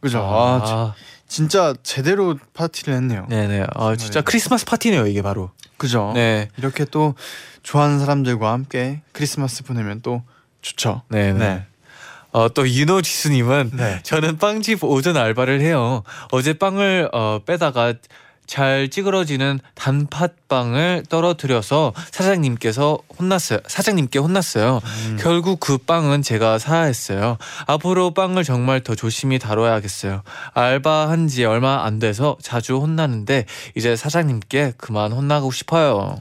그죠. 0.01 0.19
아, 0.21 0.63
지- 0.65 0.73
아, 0.73 0.95
진짜 1.31 1.75
제대로 1.85 2.37
파티를 2.55 2.93
했네요. 2.93 3.25
네네. 3.31 3.67
아 3.75 3.95
진짜 3.95 4.21
크리스마스 4.21 4.67
파티네요 4.67 5.07
이게 5.07 5.23
바로. 5.23 5.53
그죠. 5.77 6.11
네. 6.13 6.49
이렇게 6.59 6.85
또 6.85 7.15
좋아하는 7.63 8.01
사람들과 8.01 8.53
함께 8.53 9.01
크리스마스 9.13 9.63
보내면 9.63 10.03
또 10.03 10.25
좋죠. 10.61 11.03
네. 11.09 11.33
네. 11.33 11.39
네. 11.39 11.67
어, 12.33 12.49
또 12.49 12.69
윤호 12.69 13.03
지수님은 13.03 13.71
네. 13.75 14.01
저는 14.03 14.39
빵집 14.39 14.83
오전 14.83 15.17
알바를 15.17 15.61
해요. 15.61 16.03
어제 16.33 16.53
빵을 16.53 17.11
어, 17.13 17.39
빼다가 17.47 17.95
잘 18.51 18.89
찌그러지는 18.89 19.61
단팥빵을 19.77 21.05
떨어뜨려서 21.09 21.93
사장님께서 22.11 22.99
혼났어요. 23.17 23.61
사장님께 23.65 24.19
혼났어요. 24.19 24.81
음. 24.83 25.17
결국 25.21 25.61
그 25.61 25.79
빵은 25.79 26.23
제가 26.23 26.59
사야 26.59 26.83
했어요. 26.83 27.39
앞으로 27.69 28.13
빵을 28.13 28.43
정말 28.43 28.81
더 28.81 28.97
조심히 28.97 29.39
다뤄야겠어요. 29.39 30.25
알바한 30.55 31.29
지 31.29 31.45
얼마 31.45 31.85
안 31.85 32.01
돼서 32.01 32.37
자주 32.43 32.79
혼나는데 32.79 33.47
이제 33.77 33.95
사장님께 33.95 34.73
그만 34.79 35.13
혼나고 35.13 35.53
싶어요. 35.53 36.19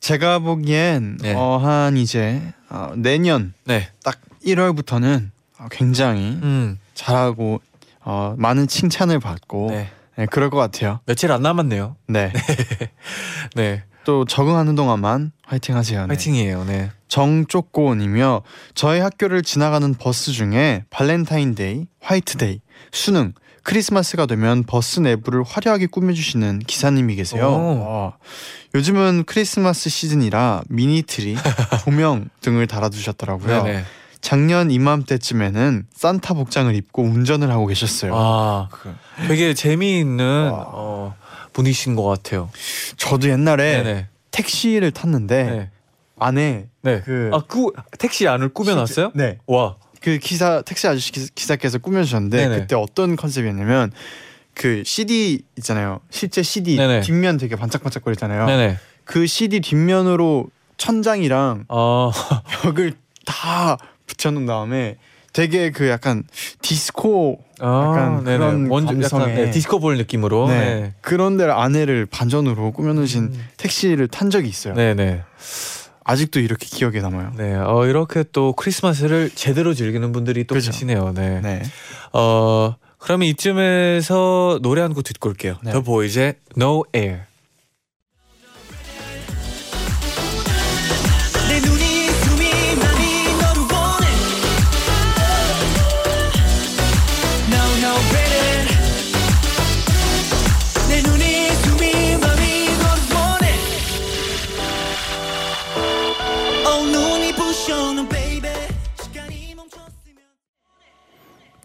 제가 0.00 0.40
보기엔 0.40 1.16
네. 1.22 1.32
어, 1.34 1.56
한 1.56 1.96
이제 1.96 2.42
어, 2.68 2.92
내년 2.94 3.54
네. 3.64 3.88
딱 4.04 4.20
1월부터는 4.44 5.30
어, 5.60 5.68
굉장히 5.70 6.24
음. 6.42 6.78
잘하고 6.92 7.62
어, 8.04 8.34
많은 8.36 8.68
칭찬을 8.68 9.18
받고 9.18 9.68
네. 9.70 9.92
네, 10.18 10.26
그럴 10.26 10.50
것 10.50 10.56
같아요. 10.56 10.98
며칠 11.06 11.30
안 11.30 11.42
남았네요. 11.42 11.94
네. 12.08 12.32
네. 13.54 13.84
또 14.04 14.24
적응하는 14.24 14.74
동안만 14.74 15.30
화이팅 15.44 15.76
하세요. 15.76 16.00
네. 16.02 16.08
파이팅이에요. 16.08 16.64
네. 16.64 16.90
정쪽고님이요. 17.06 18.42
저희 18.74 18.98
학교를 18.98 19.42
지나가는 19.42 19.94
버스 19.94 20.32
중에 20.32 20.84
발렌타인데이, 20.90 21.86
화이트데이, 22.00 22.60
수능, 22.90 23.32
크리스마스가 23.62 24.26
되면 24.26 24.64
버스 24.64 24.98
내부를 24.98 25.44
화려하게 25.44 25.86
꾸며주시는 25.86 26.60
기사님이 26.66 27.14
계세요. 27.14 27.46
오. 27.46 27.88
와. 27.88 28.16
요즘은 28.74 29.22
크리스마스 29.24 29.88
시즌이라 29.88 30.62
미니 30.68 31.02
트리, 31.02 31.36
조명 31.84 32.28
등을 32.40 32.66
달아두셨더라고요. 32.66 33.62
네네. 33.62 33.84
작년 34.20 34.70
이맘때쯤에는 34.70 35.86
산타 35.94 36.34
복장을 36.34 36.74
입고 36.74 37.02
운전을 37.02 37.50
하고 37.50 37.66
계셨어요. 37.66 38.12
아, 38.14 38.68
그, 38.70 38.94
되게 39.28 39.54
재미있는 39.54 40.50
와. 40.50 40.64
어, 40.66 41.14
분이신 41.52 41.94
것 41.94 42.02
같아요. 42.04 42.50
저도 42.96 43.28
옛날에 43.28 43.82
네네. 43.82 44.06
택시를 44.30 44.90
탔는데 44.90 45.42
네. 45.44 45.70
안에 46.18 46.66
네. 46.82 47.00
그 47.04 47.30
아, 47.32 47.40
그 47.46 47.70
택시 47.98 48.26
안을 48.26 48.50
꾸며놨어요? 48.50 49.12
네. 49.14 49.38
와. 49.46 49.76
그 50.00 50.18
기사 50.18 50.62
택시 50.62 50.86
아저씨 50.86 51.10
기- 51.12 51.28
기사 51.34 51.56
께서 51.56 51.78
꾸며주셨는데 51.78 52.36
네네. 52.36 52.58
그때 52.60 52.76
어떤 52.76 53.16
컨셉이었냐면 53.16 53.92
그 54.54 54.82
CD 54.84 55.42
있잖아요. 55.58 56.00
실제 56.10 56.42
CD 56.42 56.76
네네. 56.76 57.00
뒷면 57.02 57.36
되게 57.38 57.54
반짝반짝거리잖아요. 57.56 58.46
네네. 58.46 58.78
그 59.04 59.26
CD 59.26 59.60
뒷면으로 59.60 60.48
천장이랑 60.76 61.64
아, 61.68 62.10
벽을 62.62 62.94
다 63.24 63.76
붙여놓은 64.08 64.46
다음에 64.46 64.96
되게 65.32 65.70
그 65.70 65.88
약간 65.88 66.24
디스코 66.62 67.38
아 67.60 67.92
약간 67.94 68.24
네네. 68.24 68.38
그런 68.38 68.64
약간 68.66 69.00
감성의- 69.00 69.34
네, 69.34 69.50
디스코 69.50 69.78
볼 69.78 69.96
느낌으로. 69.96 70.48
네. 70.48 70.54
네. 70.58 70.94
그런 71.00 71.36
데를 71.36 71.52
안에를 71.52 72.06
반전으로 72.06 72.72
꾸며놓으신 72.72 73.22
음. 73.24 73.44
택시를 73.56 74.08
탄 74.08 74.30
적이 74.30 74.48
있어요. 74.48 74.74
네 74.74 74.94
네. 74.94 75.22
아직도 76.04 76.40
이렇게 76.40 76.66
기억에 76.66 77.00
남아요. 77.00 77.32
네. 77.36 77.54
어, 77.54 77.84
이렇게 77.86 78.24
또 78.32 78.54
크리스마스를 78.54 79.30
제대로 79.34 79.74
즐기는 79.74 80.10
분들이 80.10 80.44
또 80.44 80.54
그죠. 80.54 80.70
계시네요. 80.72 81.12
네. 81.14 81.40
네. 81.42 81.62
어, 82.14 82.74
그러면 82.98 83.28
이쯤에서 83.28 84.58
노래 84.62 84.80
한 84.80 84.94
곡 84.94 85.02
듣고 85.04 85.28
올게요. 85.28 85.56
네. 85.62 85.70
더 85.72 85.82
보이즈의 85.82 86.34
No 86.56 86.82
Air. 86.96 87.20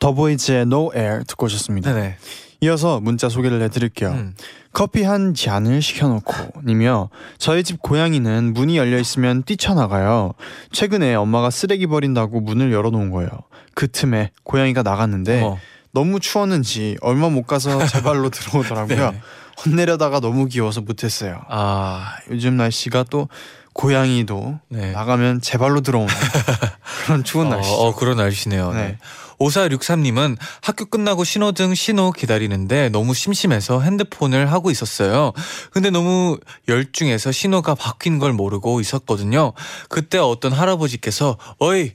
더보이즈의 0.04 0.64
No 0.64 0.92
Air 0.94 1.24
듣고 1.26 1.46
오셨습니다. 1.46 1.94
네네. 1.94 2.18
이어서 2.60 3.00
문자 3.00 3.30
소개를 3.30 3.62
해드릴게요. 3.62 4.10
음. 4.10 4.36
커피 4.74 5.04
한 5.04 5.34
잔을 5.34 5.82
시켜놓고 5.82 6.62
님이요. 6.66 7.10
저희 7.38 7.64
집 7.64 7.82
고양이는 7.82 8.54
문이 8.54 8.78
열려 8.78 9.00
있으면 9.00 9.44
뛰쳐나가요. 9.44 10.34
최근에 10.74 11.16
엄마가 11.16 11.50
쓰레기 11.50 11.88
버린다고 11.88 12.42
문을 12.42 12.74
열어놓은 12.74 13.12
거예요. 13.12 13.30
그 13.76 13.90
틈에 13.90 14.32
고양이가 14.44 14.84
나갔는데 14.84 15.42
어. 15.42 15.58
너무 15.94 16.20
추웠는지 16.20 16.98
얼마 17.02 17.30
못 17.30 17.44
가서 17.44 17.86
제 17.88 18.02
발로 18.02 18.30
들어오더라고요. 18.30 19.12
네. 19.12 19.22
혼내려다가 19.66 20.20
너무 20.20 20.48
귀여워서 20.48 20.82
못했어요. 20.82 21.42
아, 21.48 22.16
요즘 22.30 22.58
날씨가 22.58 23.06
또 23.10 23.30
고양이도 23.74 24.60
네. 24.70 24.92
나가면 24.92 25.42
제 25.42 25.58
발로 25.58 25.82
들어오는 25.82 26.08
그런 27.06 27.24
추운 27.24 27.48
어, 27.48 27.50
날씨죠. 27.52 27.76
어, 27.76 27.96
그런 27.96 28.18
날씨네요. 28.18 28.72
네. 28.74 28.82
네. 28.82 28.98
5463님은 29.44 30.38
학교 30.62 30.86
끝나고 30.86 31.24
신호등 31.24 31.76
신호 31.76 32.12
기다리는데 32.12 32.90
너무 32.90 33.14
심심해서 33.14 33.82
핸드폰을 33.82 34.52
하고 34.52 34.72
있었어요. 34.72 35.34
근데 35.72 35.90
너무 35.90 36.38
열중해서 36.68 37.32
신호가 37.32 37.76
바뀐 37.76 38.20
걸 38.20 38.34
모르고 38.34 38.80
있었거든요. 38.82 39.54
그때 39.90 40.18
어떤 40.18 40.52
할아버지께서 40.52 41.38
어이, 41.60 41.92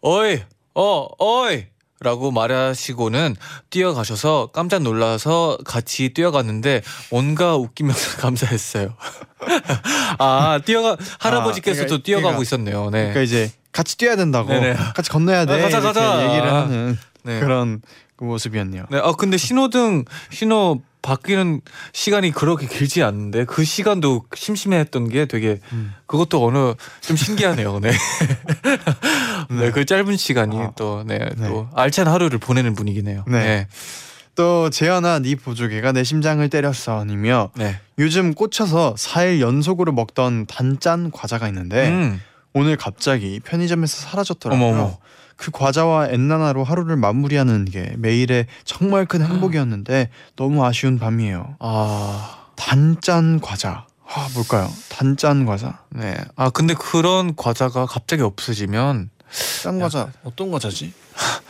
어이, 0.00 0.40
어, 0.74 1.06
어이! 1.18 1.64
라고 2.00 2.30
말하시고는 2.30 3.34
뛰어가셔서 3.70 4.50
깜짝 4.52 4.82
놀라서 4.82 5.58
같이 5.64 6.10
뛰어갔는데 6.14 6.82
뭔가 7.10 7.56
웃기면서 7.56 8.18
감사했어요. 8.22 8.94
아, 10.18 10.60
뛰어가, 10.64 10.96
할아버지께서도 11.18 11.86
그러니까- 11.86 12.04
뛰어가고 12.04 12.28
그러니까- 12.38 12.42
있었네요. 12.42 12.84
네. 12.90 12.98
그러니까 13.12 13.22
이제 13.22 13.50
같이 13.72 13.96
뛰어야 13.96 14.16
된다고 14.16 14.48
네네. 14.48 14.74
같이 14.94 15.10
건너야 15.10 15.44
돼 15.44 15.54
아, 15.54 15.62
가자, 15.62 15.78
이렇게 15.78 16.00
가자. 16.00 16.24
얘기를 16.24 16.48
아. 16.48 16.62
하는 16.62 16.98
네. 17.22 17.40
그런 17.40 17.80
그 18.16 18.24
모습이었네요. 18.24 18.86
네, 18.90 18.98
아 18.98 19.12
근데 19.12 19.36
신호등 19.36 20.04
신호 20.30 20.80
바뀌는 21.02 21.60
시간이 21.92 22.32
그렇게 22.32 22.66
길지 22.66 23.02
않는데 23.02 23.44
그 23.44 23.64
시간도 23.64 24.24
심심해했던 24.34 25.08
게 25.08 25.26
되게 25.26 25.60
음. 25.72 25.94
그것도 26.06 26.44
어느 26.44 26.74
좀 27.00 27.16
신기하네요. 27.16 27.78
네. 27.80 27.92
네, 29.50 29.70
그 29.70 29.84
짧은 29.84 30.16
시간이 30.16 30.58
아. 30.58 30.72
또 30.76 31.04
네, 31.06 31.18
네. 31.36 31.48
또 31.48 31.68
알찬 31.74 32.08
하루를 32.08 32.38
보내는 32.38 32.74
분위기네요. 32.74 33.24
네. 33.28 33.38
네. 33.38 33.68
또 34.34 34.70
재현아 34.70 35.20
네 35.20 35.34
보조개가 35.34 35.92
내 35.92 36.04
심장을 36.04 36.46
때렸어 36.48 37.04
님이요. 37.04 37.50
네. 37.56 37.80
요즘 37.98 38.34
꽂혀서 38.34 38.94
4일 38.96 39.40
연속으로 39.40 39.92
먹던 39.92 40.46
단짠 40.46 41.10
과자가 41.10 41.48
있는데 41.48 41.88
음. 41.88 42.20
오늘 42.52 42.76
갑자기 42.76 43.40
편의점에서 43.40 44.08
사라졌더라고요. 44.08 44.66
어머, 44.68 44.78
어머. 44.78 44.98
그 45.36 45.52
과자와 45.52 46.08
엔나나로 46.08 46.64
하루를 46.64 46.96
마무리하는 46.96 47.64
게 47.64 47.94
매일의 47.96 48.46
정말 48.64 49.06
큰 49.06 49.24
행복이었는데 49.24 50.10
너무 50.34 50.64
아쉬운 50.64 50.98
밤이에요. 50.98 51.56
아, 51.60 52.46
단짠 52.56 53.40
과자. 53.40 53.86
아, 54.04 54.28
뭘까요? 54.34 54.68
단짠 54.88 55.44
과자. 55.46 55.80
네. 55.90 56.16
아 56.34 56.50
근데 56.50 56.74
그런 56.74 57.36
과자가 57.36 57.86
갑자기 57.86 58.22
없어지면 58.22 59.10
짠 59.62 59.78
과자. 59.78 60.10
어떤 60.24 60.50
과자지? 60.50 60.92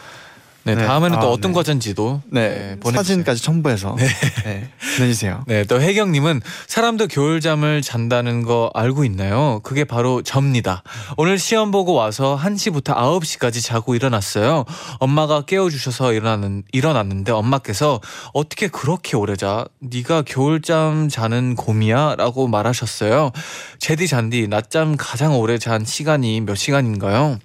네, 0.69 0.75
네. 0.75 0.87
다음에는 0.87 1.19
또 1.21 1.29
아, 1.29 1.31
어떤 1.31 1.53
네. 1.53 1.57
과자인지도 1.57 2.21
네, 2.31 2.77
보내주세요. 2.81 2.93
사진까지 2.93 3.43
첨부해서 3.43 3.97
네. 4.45 4.71
보내주세요. 4.99 5.43
네, 5.49 5.65
또 5.65 5.81
혜경님은 5.81 6.43
사람도 6.67 7.07
겨울잠을 7.07 7.81
잔다는 7.81 8.43
거 8.43 8.71
알고 8.75 9.05
있나요? 9.05 9.61
그게 9.63 9.85
바로 9.85 10.21
접니다. 10.23 10.83
오늘 11.17 11.39
시험 11.39 11.71
보고 11.71 11.95
와서 11.95 12.39
1시부터 12.43 12.95
9시까지 12.95 13.65
자고 13.65 13.95
일어났어요. 13.95 14.67
엄마가 14.99 15.47
깨워주셔서 15.47 16.13
일어나는, 16.13 16.65
일어났는데 16.73 17.33
엄마께서 17.33 18.03
어떻게 18.35 18.69
그렇게 18.69 19.17
오래 19.17 19.37
자? 19.37 19.65
네가 19.81 20.23
겨울잠 20.23 21.09
자는 21.09 21.55
곰이야? 21.55 22.17
라고 22.17 22.47
말하셨어요. 22.47 23.33
제디 23.79 24.07
잔디, 24.07 24.49
낮잠 24.49 24.97
가장 24.99 25.39
오래 25.39 25.57
잔 25.57 25.87
시간이 25.87 26.43
몇 26.43 26.57
시간인가요? 26.57 27.39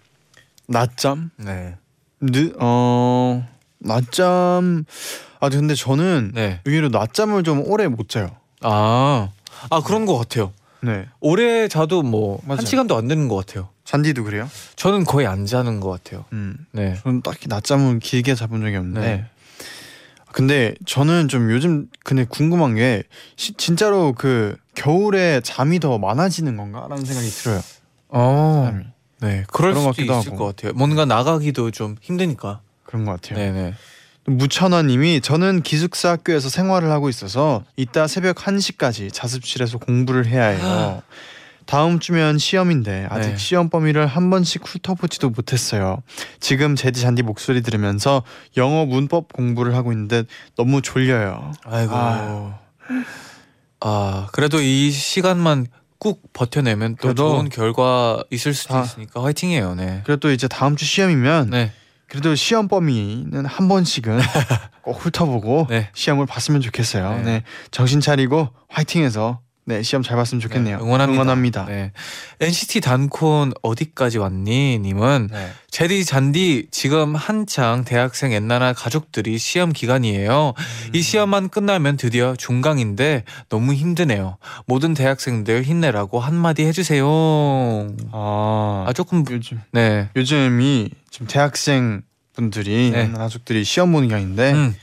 낮잠? 0.67 1.29
네. 1.37 1.75
늦, 2.23 2.53
어, 2.59 3.45
낮잠. 3.79 4.85
아, 5.39 5.49
근데 5.49 5.75
저는 5.75 6.31
네. 6.33 6.61
의외로 6.65 6.89
낮잠을 6.89 7.43
좀 7.43 7.63
오래 7.65 7.87
못 7.87 8.07
자요. 8.07 8.29
아, 8.61 9.29
아, 9.69 9.81
그런 9.81 10.05
것 10.05 10.17
같아요. 10.17 10.53
네. 10.81 11.05
오래 11.19 11.67
자도 11.67 12.01
뭐, 12.01 12.37
한 12.39 12.47
맞아요. 12.47 12.65
시간도 12.65 12.95
안 12.95 13.07
되는 13.07 13.27
것 13.27 13.35
같아요. 13.35 13.69
잔디도 13.83 14.23
그래요? 14.23 14.49
저는 14.77 15.03
거의 15.03 15.27
안 15.27 15.45
자는 15.45 15.79
것 15.81 15.89
같아요. 15.89 16.23
음. 16.31 16.55
네. 16.71 16.97
저는 17.03 17.21
딱히 17.21 17.47
낮잠을 17.49 17.99
길게 17.99 18.35
자본 18.35 18.61
적이 18.61 18.77
없는데. 18.77 19.01
네. 19.01 19.25
근데 20.31 20.73
저는 20.87 21.27
좀 21.27 21.51
요즘 21.51 21.87
근데 22.03 22.25
궁금한 22.25 22.73
게 22.75 23.03
시, 23.35 23.53
진짜로 23.53 24.13
그 24.13 24.55
겨울에 24.73 25.41
잠이 25.41 25.79
더 25.79 25.99
많아지는 25.99 26.57
건가라는 26.57 27.05
생각이 27.05 27.27
들어요. 27.29 27.61
어. 28.09 28.69
잠이. 28.71 28.83
네. 29.23 29.43
그럴 29.51 29.71
그런 29.71 29.85
것 29.85 29.95
수도 29.95 30.07
같기도 30.07 30.19
있을 30.19 30.31
하고. 30.33 30.37
것 30.43 30.55
같아요. 30.55 30.73
뭔가 30.73 31.05
나가기도 31.05 31.71
좀 31.71 31.95
힘드니까. 32.01 32.59
그런 32.83 33.05
것 33.05 33.21
같아요. 33.21 33.39
네네. 33.39 33.73
무천원님이 34.25 35.21
저는 35.21 35.61
기숙사 35.63 36.11
학교에서 36.11 36.47
생활을 36.49 36.89
하고 36.91 37.09
있어서 37.09 37.63
이따 37.75 38.07
새벽 38.07 38.37
1시까지 38.37 39.11
자습실에서 39.11 39.79
공부를 39.79 40.25
해야 40.27 40.45
해요. 40.45 41.01
다음 41.65 41.99
주면 41.99 42.37
시험인데 42.37 43.07
아직 43.09 43.29
네. 43.31 43.37
시험 43.37 43.69
범위를 43.69 44.05
한 44.05 44.29
번씩 44.29 44.63
훑어보지도 44.65 45.29
못했어요. 45.29 46.03
지금 46.41 46.75
제디 46.75 46.99
잔디 47.01 47.23
목소리 47.23 47.61
들으면서 47.61 48.21
영어 48.57 48.85
문법 48.85 49.31
공부를 49.31 49.73
하고 49.75 49.93
있는데 49.93 50.23
너무 50.57 50.81
졸려요. 50.81 51.53
아이고. 51.63 51.93
아. 51.95 52.59
아. 53.79 54.27
그래도 54.33 54.61
이 54.61 54.91
시간만 54.91 55.67
꾹 56.03 56.21
버텨내면 56.33 56.97
또 57.01 57.13
좋은 57.13 57.47
결과 57.47 58.21
있을 58.29 58.53
수도 58.53 58.75
아. 58.75 58.81
있으니까 58.83 59.23
화이팅이에요. 59.23 59.75
네. 59.75 60.01
그래도 60.03 60.31
이제 60.31 60.49
다음 60.49 60.75
주 60.75 60.83
시험이면 60.83 61.49
네. 61.49 61.71
그래도 62.09 62.35
시험 62.35 62.67
범위는 62.67 63.45
한 63.45 63.69
번씩은 63.69 64.19
꼭 64.83 65.03
훑어보고 65.03 65.67
네. 65.69 65.89
시험을 65.93 66.25
봤으면 66.25 66.59
좋겠어요. 66.59 67.17
네. 67.17 67.23
네. 67.23 67.43
정신 67.71 68.01
차리고 68.01 68.49
화이팅해서 68.67 69.39
네 69.65 69.81
시험 69.81 70.03
잘 70.03 70.17
봤으면 70.17 70.41
좋겠네요. 70.41 70.77
네, 70.77 70.83
응원합니다. 70.83 71.13
응원합니다. 71.13 71.65
네. 71.65 71.91
NCT 72.41 72.81
단콘 72.81 73.53
어디까지 73.61 74.17
왔니? 74.17 74.79
님은 74.79 75.29
네. 75.31 75.51
제디 75.71 76.03
잔디 76.03 76.67
지금 76.69 77.15
한창 77.15 77.85
대학생 77.85 78.33
엔나나 78.33 78.73
가족들이 78.73 79.37
시험 79.37 79.71
기간이에요. 79.71 80.53
음. 80.57 80.89
이 80.93 81.01
시험만 81.01 81.47
끝나면 81.47 81.95
드디어 81.95 82.35
중강인데 82.35 83.23
너무 83.47 83.73
힘드네요. 83.73 84.37
모든 84.65 84.93
대학생들 84.93 85.63
힘내라고 85.63 86.19
한마디 86.19 86.65
해주세요. 86.65 87.07
아, 88.11 88.85
아 88.87 88.93
조금 88.93 89.23
요즘 89.29 89.61
네. 89.71 90.09
요즘이 90.15 90.89
지금 91.09 91.27
대학생 91.27 92.01
분들이 92.33 92.91
네. 92.91 93.11
가족들이 93.11 93.63
시험 93.63 93.91
보는 93.93 94.09
기간인데 94.09 94.51
음. 94.51 94.75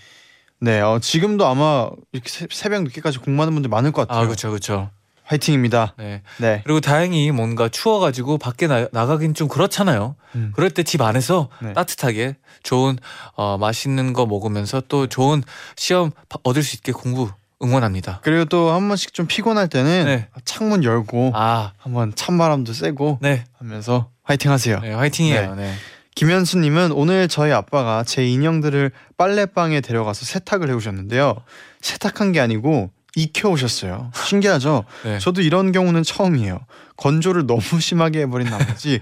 네 0.61 0.81
어, 0.81 0.99
지금도 1.01 1.47
아마 1.47 1.91
이렇게 2.13 2.29
새- 2.29 2.47
새벽 2.51 2.83
늦게까지 2.85 3.19
공부하는 3.19 3.55
분들 3.55 3.69
많을 3.71 3.93
것 3.93 4.07
같아요. 4.07 4.25
아 4.25 4.27
그렇죠 4.27 4.51
그렇죠. 4.51 4.91
화이팅입니다. 5.25 5.95
네. 5.97 6.23
네. 6.39 6.61
그리고 6.65 6.81
다행히 6.81 7.31
뭔가 7.31 7.69
추워가지고 7.69 8.39
밖에 8.39 8.67
나, 8.67 8.89
나가긴 8.91 9.33
좀 9.35 9.47
그렇잖아요. 9.49 10.17
음. 10.35 10.53
그럴 10.57 10.71
때 10.71 10.83
집 10.83 11.01
안에서 11.03 11.49
네. 11.63 11.73
따뜻하게 11.73 12.37
좋은 12.65 12.99
어, 13.37 13.57
맛있는 13.57 14.13
거 14.13 14.27
먹으면서 14.27 14.83
또 14.89 15.07
좋은 15.07 15.43
시험 15.77 16.11
바- 16.29 16.39
얻을 16.43 16.63
수 16.65 16.75
있게 16.77 16.91
공부 16.93 17.31
응원합니다. 17.63 18.21
그리고 18.23 18.45
또 18.47 18.73
한 18.73 18.89
번씩 18.89 19.15
좀 19.15 19.27
피곤할 19.27 19.69
때는 19.69 20.05
네. 20.07 20.29
창문 20.45 20.83
열고 20.83 21.33
아, 21.35 21.73
한번 21.79 22.13
찬바람도 22.15 22.73
쐬고 22.73 23.19
네, 23.23 23.45
하면서 23.59 24.11
화이팅하세요. 24.25 24.81
네 24.81 24.93
화이팅이에요. 24.95 25.55
네. 25.55 25.75
김현수님은 26.15 26.93
오늘 26.93 27.29
저희 27.29 27.53
아빠가 27.53 28.03
제 28.05 28.27
인형들을 28.27 28.91
빨래방에 29.17 29.81
데려가서 29.81 30.25
세탁을 30.27 30.69
해오셨는데요. 30.71 31.37
세탁한 31.81 32.33
게 32.33 32.41
아니고 32.41 32.91
익혀오셨어요. 33.17 34.11
신기하죠? 34.15 34.85
네. 35.05 35.19
저도 35.19 35.41
이런 35.43 35.73
경우는 35.73 36.03
처음이에요. 36.03 36.61
건조를 36.97 37.47
너무 37.47 37.61
심하게 37.81 38.21
해버린 38.23 38.49
나머지 38.51 39.01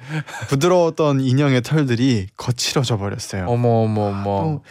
부드러웠던 0.49 1.21
인형의 1.21 1.63
털들이 1.63 2.29
거칠어져 2.37 2.97
버렸어요. 2.99 3.47
어머 3.49 3.69
어머 3.83 4.03
어머. 4.09 4.23
또 4.25 4.65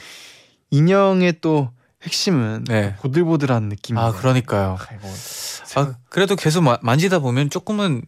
인형의 0.71 1.36
또 1.41 1.71
핵심은 2.04 2.65
네. 2.65 2.95
보들보들한 3.02 3.63
느낌이에요. 3.69 4.06
아 4.08 4.12
그러니까요. 4.13 4.78
아이고. 4.89 5.08
아 5.76 5.95
그래도 6.10 6.36
계속 6.36 6.62
마- 6.63 6.78
만지다 6.82 7.19
보면 7.19 7.50
조금은 7.50 8.04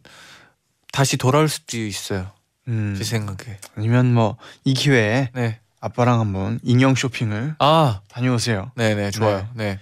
다시 0.93 1.17
돌아올 1.17 1.49
수도 1.49 1.77
있어요. 1.77 2.31
음, 2.69 2.95
제 2.97 3.03
생각에. 3.03 3.57
아니면 3.75 4.13
뭐 4.13 4.37
이 4.63 4.73
기회에 4.73 5.29
네. 5.33 5.59
아빠랑 5.81 6.19
한번 6.19 6.59
인형 6.63 6.95
쇼핑을 6.95 7.55
아 7.59 8.01
다녀오세요. 8.09 8.71
네네 8.75 9.11
좋아요. 9.11 9.47
네. 9.53 9.79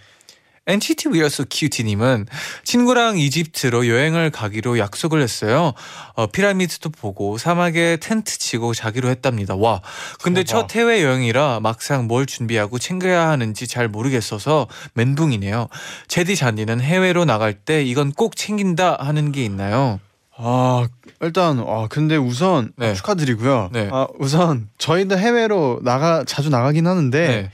NCT 0.69 1.07
We 1.07 1.19
Are 1.19 1.27
So 1.27 1.45
Cute님은 1.49 2.27
친구랑 2.65 3.17
이집트로 3.17 3.87
여행을 3.87 4.31
가기로 4.31 4.77
약속을 4.79 5.21
했어요. 5.21 5.73
어, 6.15 6.27
피라미드도 6.27 6.89
보고 6.89 7.37
사막에 7.37 7.95
텐트 8.01 8.37
치고 8.37 8.73
자기로 8.73 9.07
했답니다. 9.09 9.55
와, 9.55 9.81
근데 10.21 10.43
대박. 10.43 10.67
첫 10.67 10.75
해외 10.75 11.03
여행이라 11.05 11.61
막상 11.61 12.07
뭘 12.07 12.25
준비하고 12.25 12.79
챙겨야 12.79 13.29
하는지 13.29 13.65
잘 13.65 13.87
모르겠어서 13.87 14.67
멘붕이네요. 14.95 15.69
제디 16.09 16.35
잔디는 16.35 16.81
해외로 16.81 17.23
나갈 17.23 17.53
때 17.53 17.81
이건 17.83 18.11
꼭 18.11 18.35
챙긴다 18.35 18.97
하는 18.99 19.31
게 19.31 19.45
있나요? 19.45 20.01
아 20.37 20.87
일단 21.21 21.59
아 21.67 21.87
근데 21.89 22.15
우선 22.15 22.71
네. 22.77 22.93
축하드리고요. 22.93 23.69
네. 23.73 23.89
아 23.91 24.07
우선 24.19 24.69
저희도 24.77 25.17
해외로 25.17 25.79
나가 25.83 26.23
자주 26.25 26.49
나가긴 26.49 26.85
하는데 26.87 27.27
네. 27.27 27.51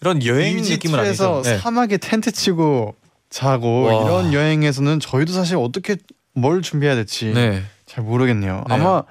이런 0.00 0.24
여행 0.24 0.56
느낌은 0.62 0.98
아니죠. 0.98 1.42
네. 1.44 1.58
사막에 1.58 1.96
텐트 1.96 2.30
치고 2.30 2.94
자고 3.28 3.82
와. 3.82 3.92
이런 4.04 4.32
여행에서는 4.32 5.00
저희도 5.00 5.32
사실 5.32 5.56
어떻게 5.56 5.96
뭘 6.32 6.62
준비해야 6.62 6.94
될지 6.94 7.32
네. 7.32 7.62
잘 7.86 8.04
모르겠네요. 8.04 8.64
네. 8.68 8.74
아마 8.74 9.02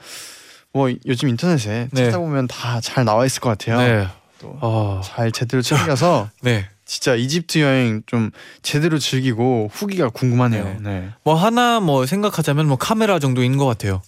뭐 0.72 0.90
요즘 1.06 1.28
인터넷에 1.30 1.90
네. 1.92 2.06
찾아보면 2.06 2.48
다 2.48 2.80
잘 2.82 3.04
나와 3.04 3.26
있을 3.26 3.42
것 3.42 3.50
같아요. 3.50 3.78
네. 3.80 4.08
또 4.40 4.58
어, 4.62 5.02
잘 5.04 5.32
제대로 5.32 5.62
챙겨서 5.62 6.30
네. 6.42 6.66
진짜 6.86 7.16
이집트 7.16 7.60
여행 7.60 8.04
좀 8.06 8.32
제대로 8.62 9.00
즐기고 9.00 9.70
후기가 9.74 10.10
궁금하네요. 10.10 10.64
네. 10.64 10.78
네. 10.82 11.10
뭐 11.24 11.34
하나 11.36 11.80
뭐 11.80 12.06
생각하자면 12.06 12.68
뭐 12.68 12.78
카메라 12.78 13.18
정도인 13.20 13.58
것 13.58 13.66
같아요. 13.66 14.02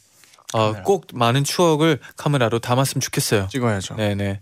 어, 0.53 0.67
카메라. 0.67 0.83
꼭 0.83 1.07
많은 1.13 1.43
추억을 1.43 1.99
카메라로 2.15 2.59
담았으면 2.59 3.01
좋겠어요. 3.01 3.47
찍어야죠. 3.49 3.95
네네. 3.95 4.41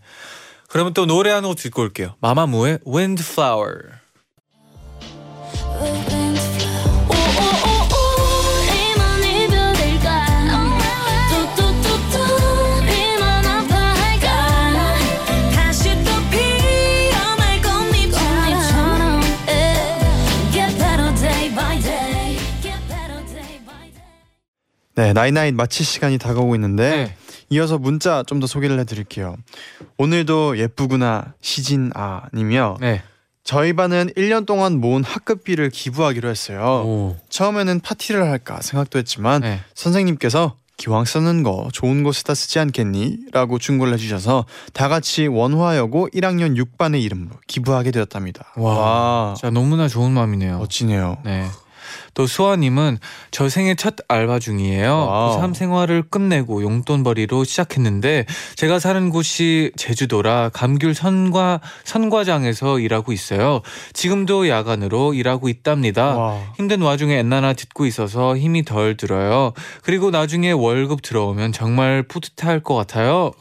그러면 0.68 0.94
또 0.94 1.06
노래 1.06 1.32
한 1.32 1.44
곡 1.44 1.56
듣고 1.56 1.82
올게요. 1.82 2.16
마마무의 2.20 2.80
Windflower. 2.86 3.96
네, 24.96 25.14
나이나잇 25.14 25.54
마칠 25.56 25.86
시간이 25.86 26.18
다가오고 26.18 26.56
있는데 26.56 26.90
네. 26.90 27.16
이어서 27.50 27.78
문자 27.78 28.24
좀 28.24 28.40
더 28.40 28.48
소개를 28.48 28.80
해드릴게요. 28.80 29.36
오늘도 29.98 30.58
예쁘구나 30.58 31.34
시진아 31.42 32.24
님이요. 32.34 32.78
네. 32.82 33.02
저희 33.44 33.74
반은 33.74 34.10
1년 34.18 34.46
동안 34.46 34.82
모은 34.82 35.04
학급비를 35.04 35.70
기부하기로 35.70 36.28
했어요. 36.30 36.60
오. 36.86 37.18
처음에는 37.30 37.80
파티를 37.82 38.24
할까 38.24 38.60
생각도 38.62 38.98
했지만 39.00 39.42
네. 39.42 39.60
선생님께서 39.76 40.56
기왕 40.78 41.06
쓰는 41.06 41.44
거 41.44 41.70
좋은 41.72 42.04
곳에다 42.04 42.34
쓰지 42.34 42.60
않겠니? 42.60 43.18
라고 43.32 43.60
충고를 43.60 43.94
해주셔서 43.94 44.46
다 44.74 44.90
같이 44.90 45.28
원화여고 45.28 46.10
1학년 46.14 46.62
6반의 46.62 47.02
이름으로 47.04 47.36
기부하게 47.48 47.92
되었답니다. 47.92 48.52
와. 48.58 49.36
진짜 49.38 49.52
너무나 49.52 49.88
좋은 49.88 50.12
마음이네요. 50.12 50.58
멋지네요. 50.58 51.18
네. 51.24 51.46
또 52.16 52.26
수아님은 52.26 52.98
저 53.30 53.50
생애 53.50 53.76
첫 53.76 53.96
알바 54.08 54.40
중이에요. 54.40 54.90
Wow. 54.92 55.40
고3 55.40 55.54
생활을 55.54 56.04
끝내고 56.10 56.64
용돈벌이로 56.64 57.44
시작했는데 57.44 58.26
제가 58.56 58.80
사는 58.80 59.10
곳이 59.12 59.72
제주도라 59.76 60.50
감귤 60.54 60.96
선과 60.96 61.62
선과장에서 61.84 62.80
일하고 62.80 63.12
있어요. 63.12 63.62
지금도 63.94 64.50
야간으로 64.50 65.14
일하고 65.14 65.50
있답니다. 65.50 66.18
와. 66.18 66.42
힘든 66.56 66.82
와중에 66.82 67.18
엔나나 67.20 67.54
듣고 67.54 67.86
있어서 67.86 68.36
힘이 68.36 68.64
덜 68.66 68.96
들어요. 68.98 69.54
그리고 69.84 70.10
나중에 70.10 70.52
월급 70.52 71.02
들어오면 71.02 71.52
정말 71.52 72.02
뿌듯할 72.04 72.62
것 72.62 72.76
같아요. 72.76 73.34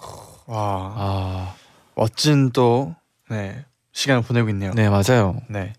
와. 0.47 0.93
아, 0.97 1.55
멋진 1.95 2.51
또 2.51 2.95
네, 3.31 3.65
시간을 3.93 4.23
보내고 4.23 4.49
있네요. 4.51 4.73
네 4.75 4.89
맞아요. 4.89 5.37
네. 5.49 5.73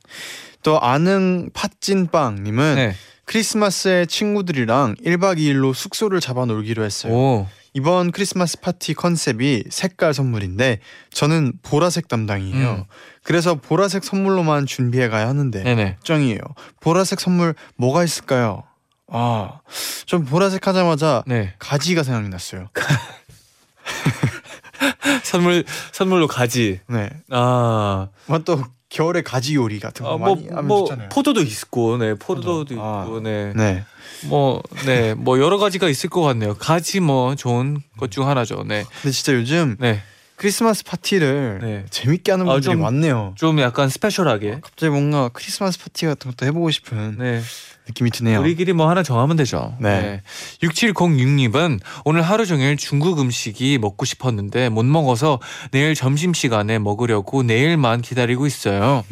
또 0.66 0.82
아능 0.82 1.52
팥찐빵님은 1.54 2.76
네. 2.76 2.96
크리스마스에 3.26 4.08
친구들이랑 4.08 4.96
1박 4.96 5.38
2일로 5.38 5.76
숙소를 5.76 6.20
잡아 6.20 6.46
놀기로 6.46 6.84
했어요. 6.84 7.14
오, 7.14 7.48
이번 7.74 8.12
크리스마스 8.12 8.60
파티 8.60 8.96
컨셉이 8.96 9.66
색깔 9.70 10.16
선물인데 10.16 10.80
저는 11.12 11.54
보라색 11.62 12.08
담당이에요. 12.08 12.72
음. 12.72 12.84
그래서 13.22 13.54
보라색 13.54 14.04
선물로만 14.04 14.66
준비해 14.66 15.08
가야 15.08 15.28
하는데 15.28 15.62
네네. 15.62 15.98
걱정이에요. 15.98 16.40
보라색 16.80 17.20
선물 17.20 17.54
뭐가 17.76 18.04
있을까요? 18.04 18.64
아, 19.08 19.60
좀 20.08 20.26
보라색 20.26 20.66
하자마자 20.66 21.24
네. 21.28 21.54
가지가 21.60 22.02
생각이 22.02 22.30
났어요. 22.30 22.70
선물 25.24 25.64
선물로 25.92 26.26
가지. 26.26 26.80
네. 26.88 27.12
아, 27.30 28.08
뭐또 28.26 28.64
겨울에 28.96 29.22
가지 29.24 29.56
요리 29.56 29.80
같은 29.82 30.06
거 30.06 30.14
아, 30.14 30.18
뭐, 30.18 30.36
많이 30.36 30.48
하면 30.48 30.68
뭐 30.68 30.80
좋잖아요. 30.86 31.10
포도도 31.10 31.42
있고, 31.42 31.98
네, 31.98 32.14
포도도 32.14 32.60
포도. 32.60 32.74
있고, 32.74 32.82
아. 32.84 33.20
네, 33.22 33.52
네. 33.54 33.84
뭐, 34.28 34.64
네, 34.86 35.14
뭐 35.14 35.38
여러 35.38 35.58
가지가 35.58 35.90
있을 35.90 36.10
것 36.10 36.22
같네요. 36.22 36.54
가지 36.56 37.02
뭐 37.02 37.36
좋은 37.36 37.82
것 37.98 38.10
중 38.10 38.26
하나죠. 38.30 38.64
네, 38.66 38.86
근데 39.02 39.12
진짜 39.12 39.34
요즘 39.34 39.76
네, 39.82 40.02
크리스마스 40.38 40.86
파티를 40.86 41.60
네. 41.62 41.86
재밌게 41.90 42.32
하는 42.32 42.48
아, 42.48 42.54
분들이 42.54 42.72
좀- 42.72 42.82
많네요. 42.82 43.34
좀 43.38 43.60
약간 43.60 43.90
스페셜하게. 43.90 44.60
갑자기 44.64 44.90
뭔가 44.92 45.28
크리스마스 45.34 45.78
파티 45.78 46.06
같은 46.06 46.32
것도 46.32 46.46
해보고 46.46 46.72
싶은 46.72 47.18
네, 47.20 47.42
느낌이 47.88 48.10
드네요. 48.10 48.40
우리끼리 48.40 48.74
뭐 48.74 48.90
하나 48.90 49.04
정하면 49.04 49.36
되죠. 49.38 49.76
네. 49.80 50.22
6706님은 50.64 51.80
오늘 52.04 52.22
하루 52.22 52.46
종일 52.46 52.78
중국 52.78 53.20
음식이 53.20 53.78
먹고 53.80 54.06
싶었는데 54.06 54.70
못 54.70 54.86
먹어서 54.86 55.40
내일 55.72 55.94
점심 55.96 56.34
시간에 56.34 56.80
먹으려고 56.80 57.44
내일만 57.44 58.02
기다리고 58.02 58.48
있어요. 58.48 59.04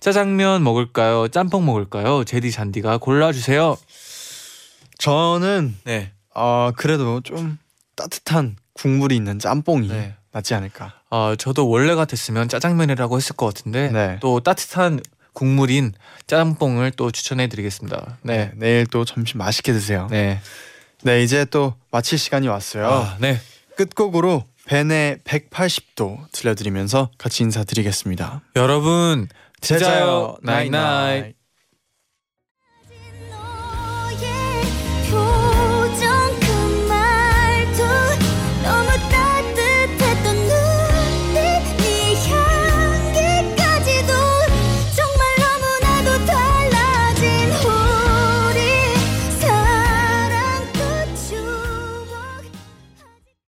짜장면 0.00 0.64
먹을까요? 0.64 1.28
짬뽕 1.28 1.64
먹을까요? 1.66 2.24
제디 2.24 2.50
잔디가 2.50 2.98
골라주세요. 2.98 3.76
저는 4.98 5.76
네, 5.84 6.12
어, 6.34 6.70
그래도 6.76 7.20
좀 7.20 7.58
따뜻한 7.94 8.56
국물이 8.72 9.14
있는 9.14 9.38
짬뽕이 9.38 9.88
네. 9.88 10.14
낫지 10.32 10.54
않을까. 10.54 10.94
아 11.10 11.36
저도 11.38 11.68
원래 11.68 11.94
같았으면 11.94 12.48
짜장면이라고 12.48 13.16
했을 13.16 13.36
것 13.36 13.46
같은데 13.46 13.90
네. 13.90 14.18
또 14.20 14.40
따뜻한 14.40 15.00
국물인 15.32 15.92
짬뽕을 16.26 16.92
또 16.92 17.10
추천해 17.10 17.48
드리겠습니다. 17.48 18.18
네, 18.22 18.36
네, 18.36 18.52
내일 18.56 18.86
또 18.86 19.04
점심 19.04 19.38
맛있게 19.38 19.72
드세요. 19.72 20.08
네, 20.10 20.40
네, 21.02 21.22
이제 21.22 21.44
또 21.44 21.74
마칠 21.90 22.18
시간이 22.18 22.48
왔어요. 22.48 22.86
아, 22.88 23.16
네. 23.20 23.40
끝곡으로 23.76 24.44
벤의 24.66 25.18
180도 25.24 26.30
들려드리면서 26.32 27.10
같이 27.18 27.42
인사드리겠습니다. 27.42 28.42
여러분, 28.56 29.28
잘 29.60 29.93
자요 29.93 30.36
night 30.42 30.55
night. 30.55 30.70
Night 30.70 31.02
night. 31.02 31.41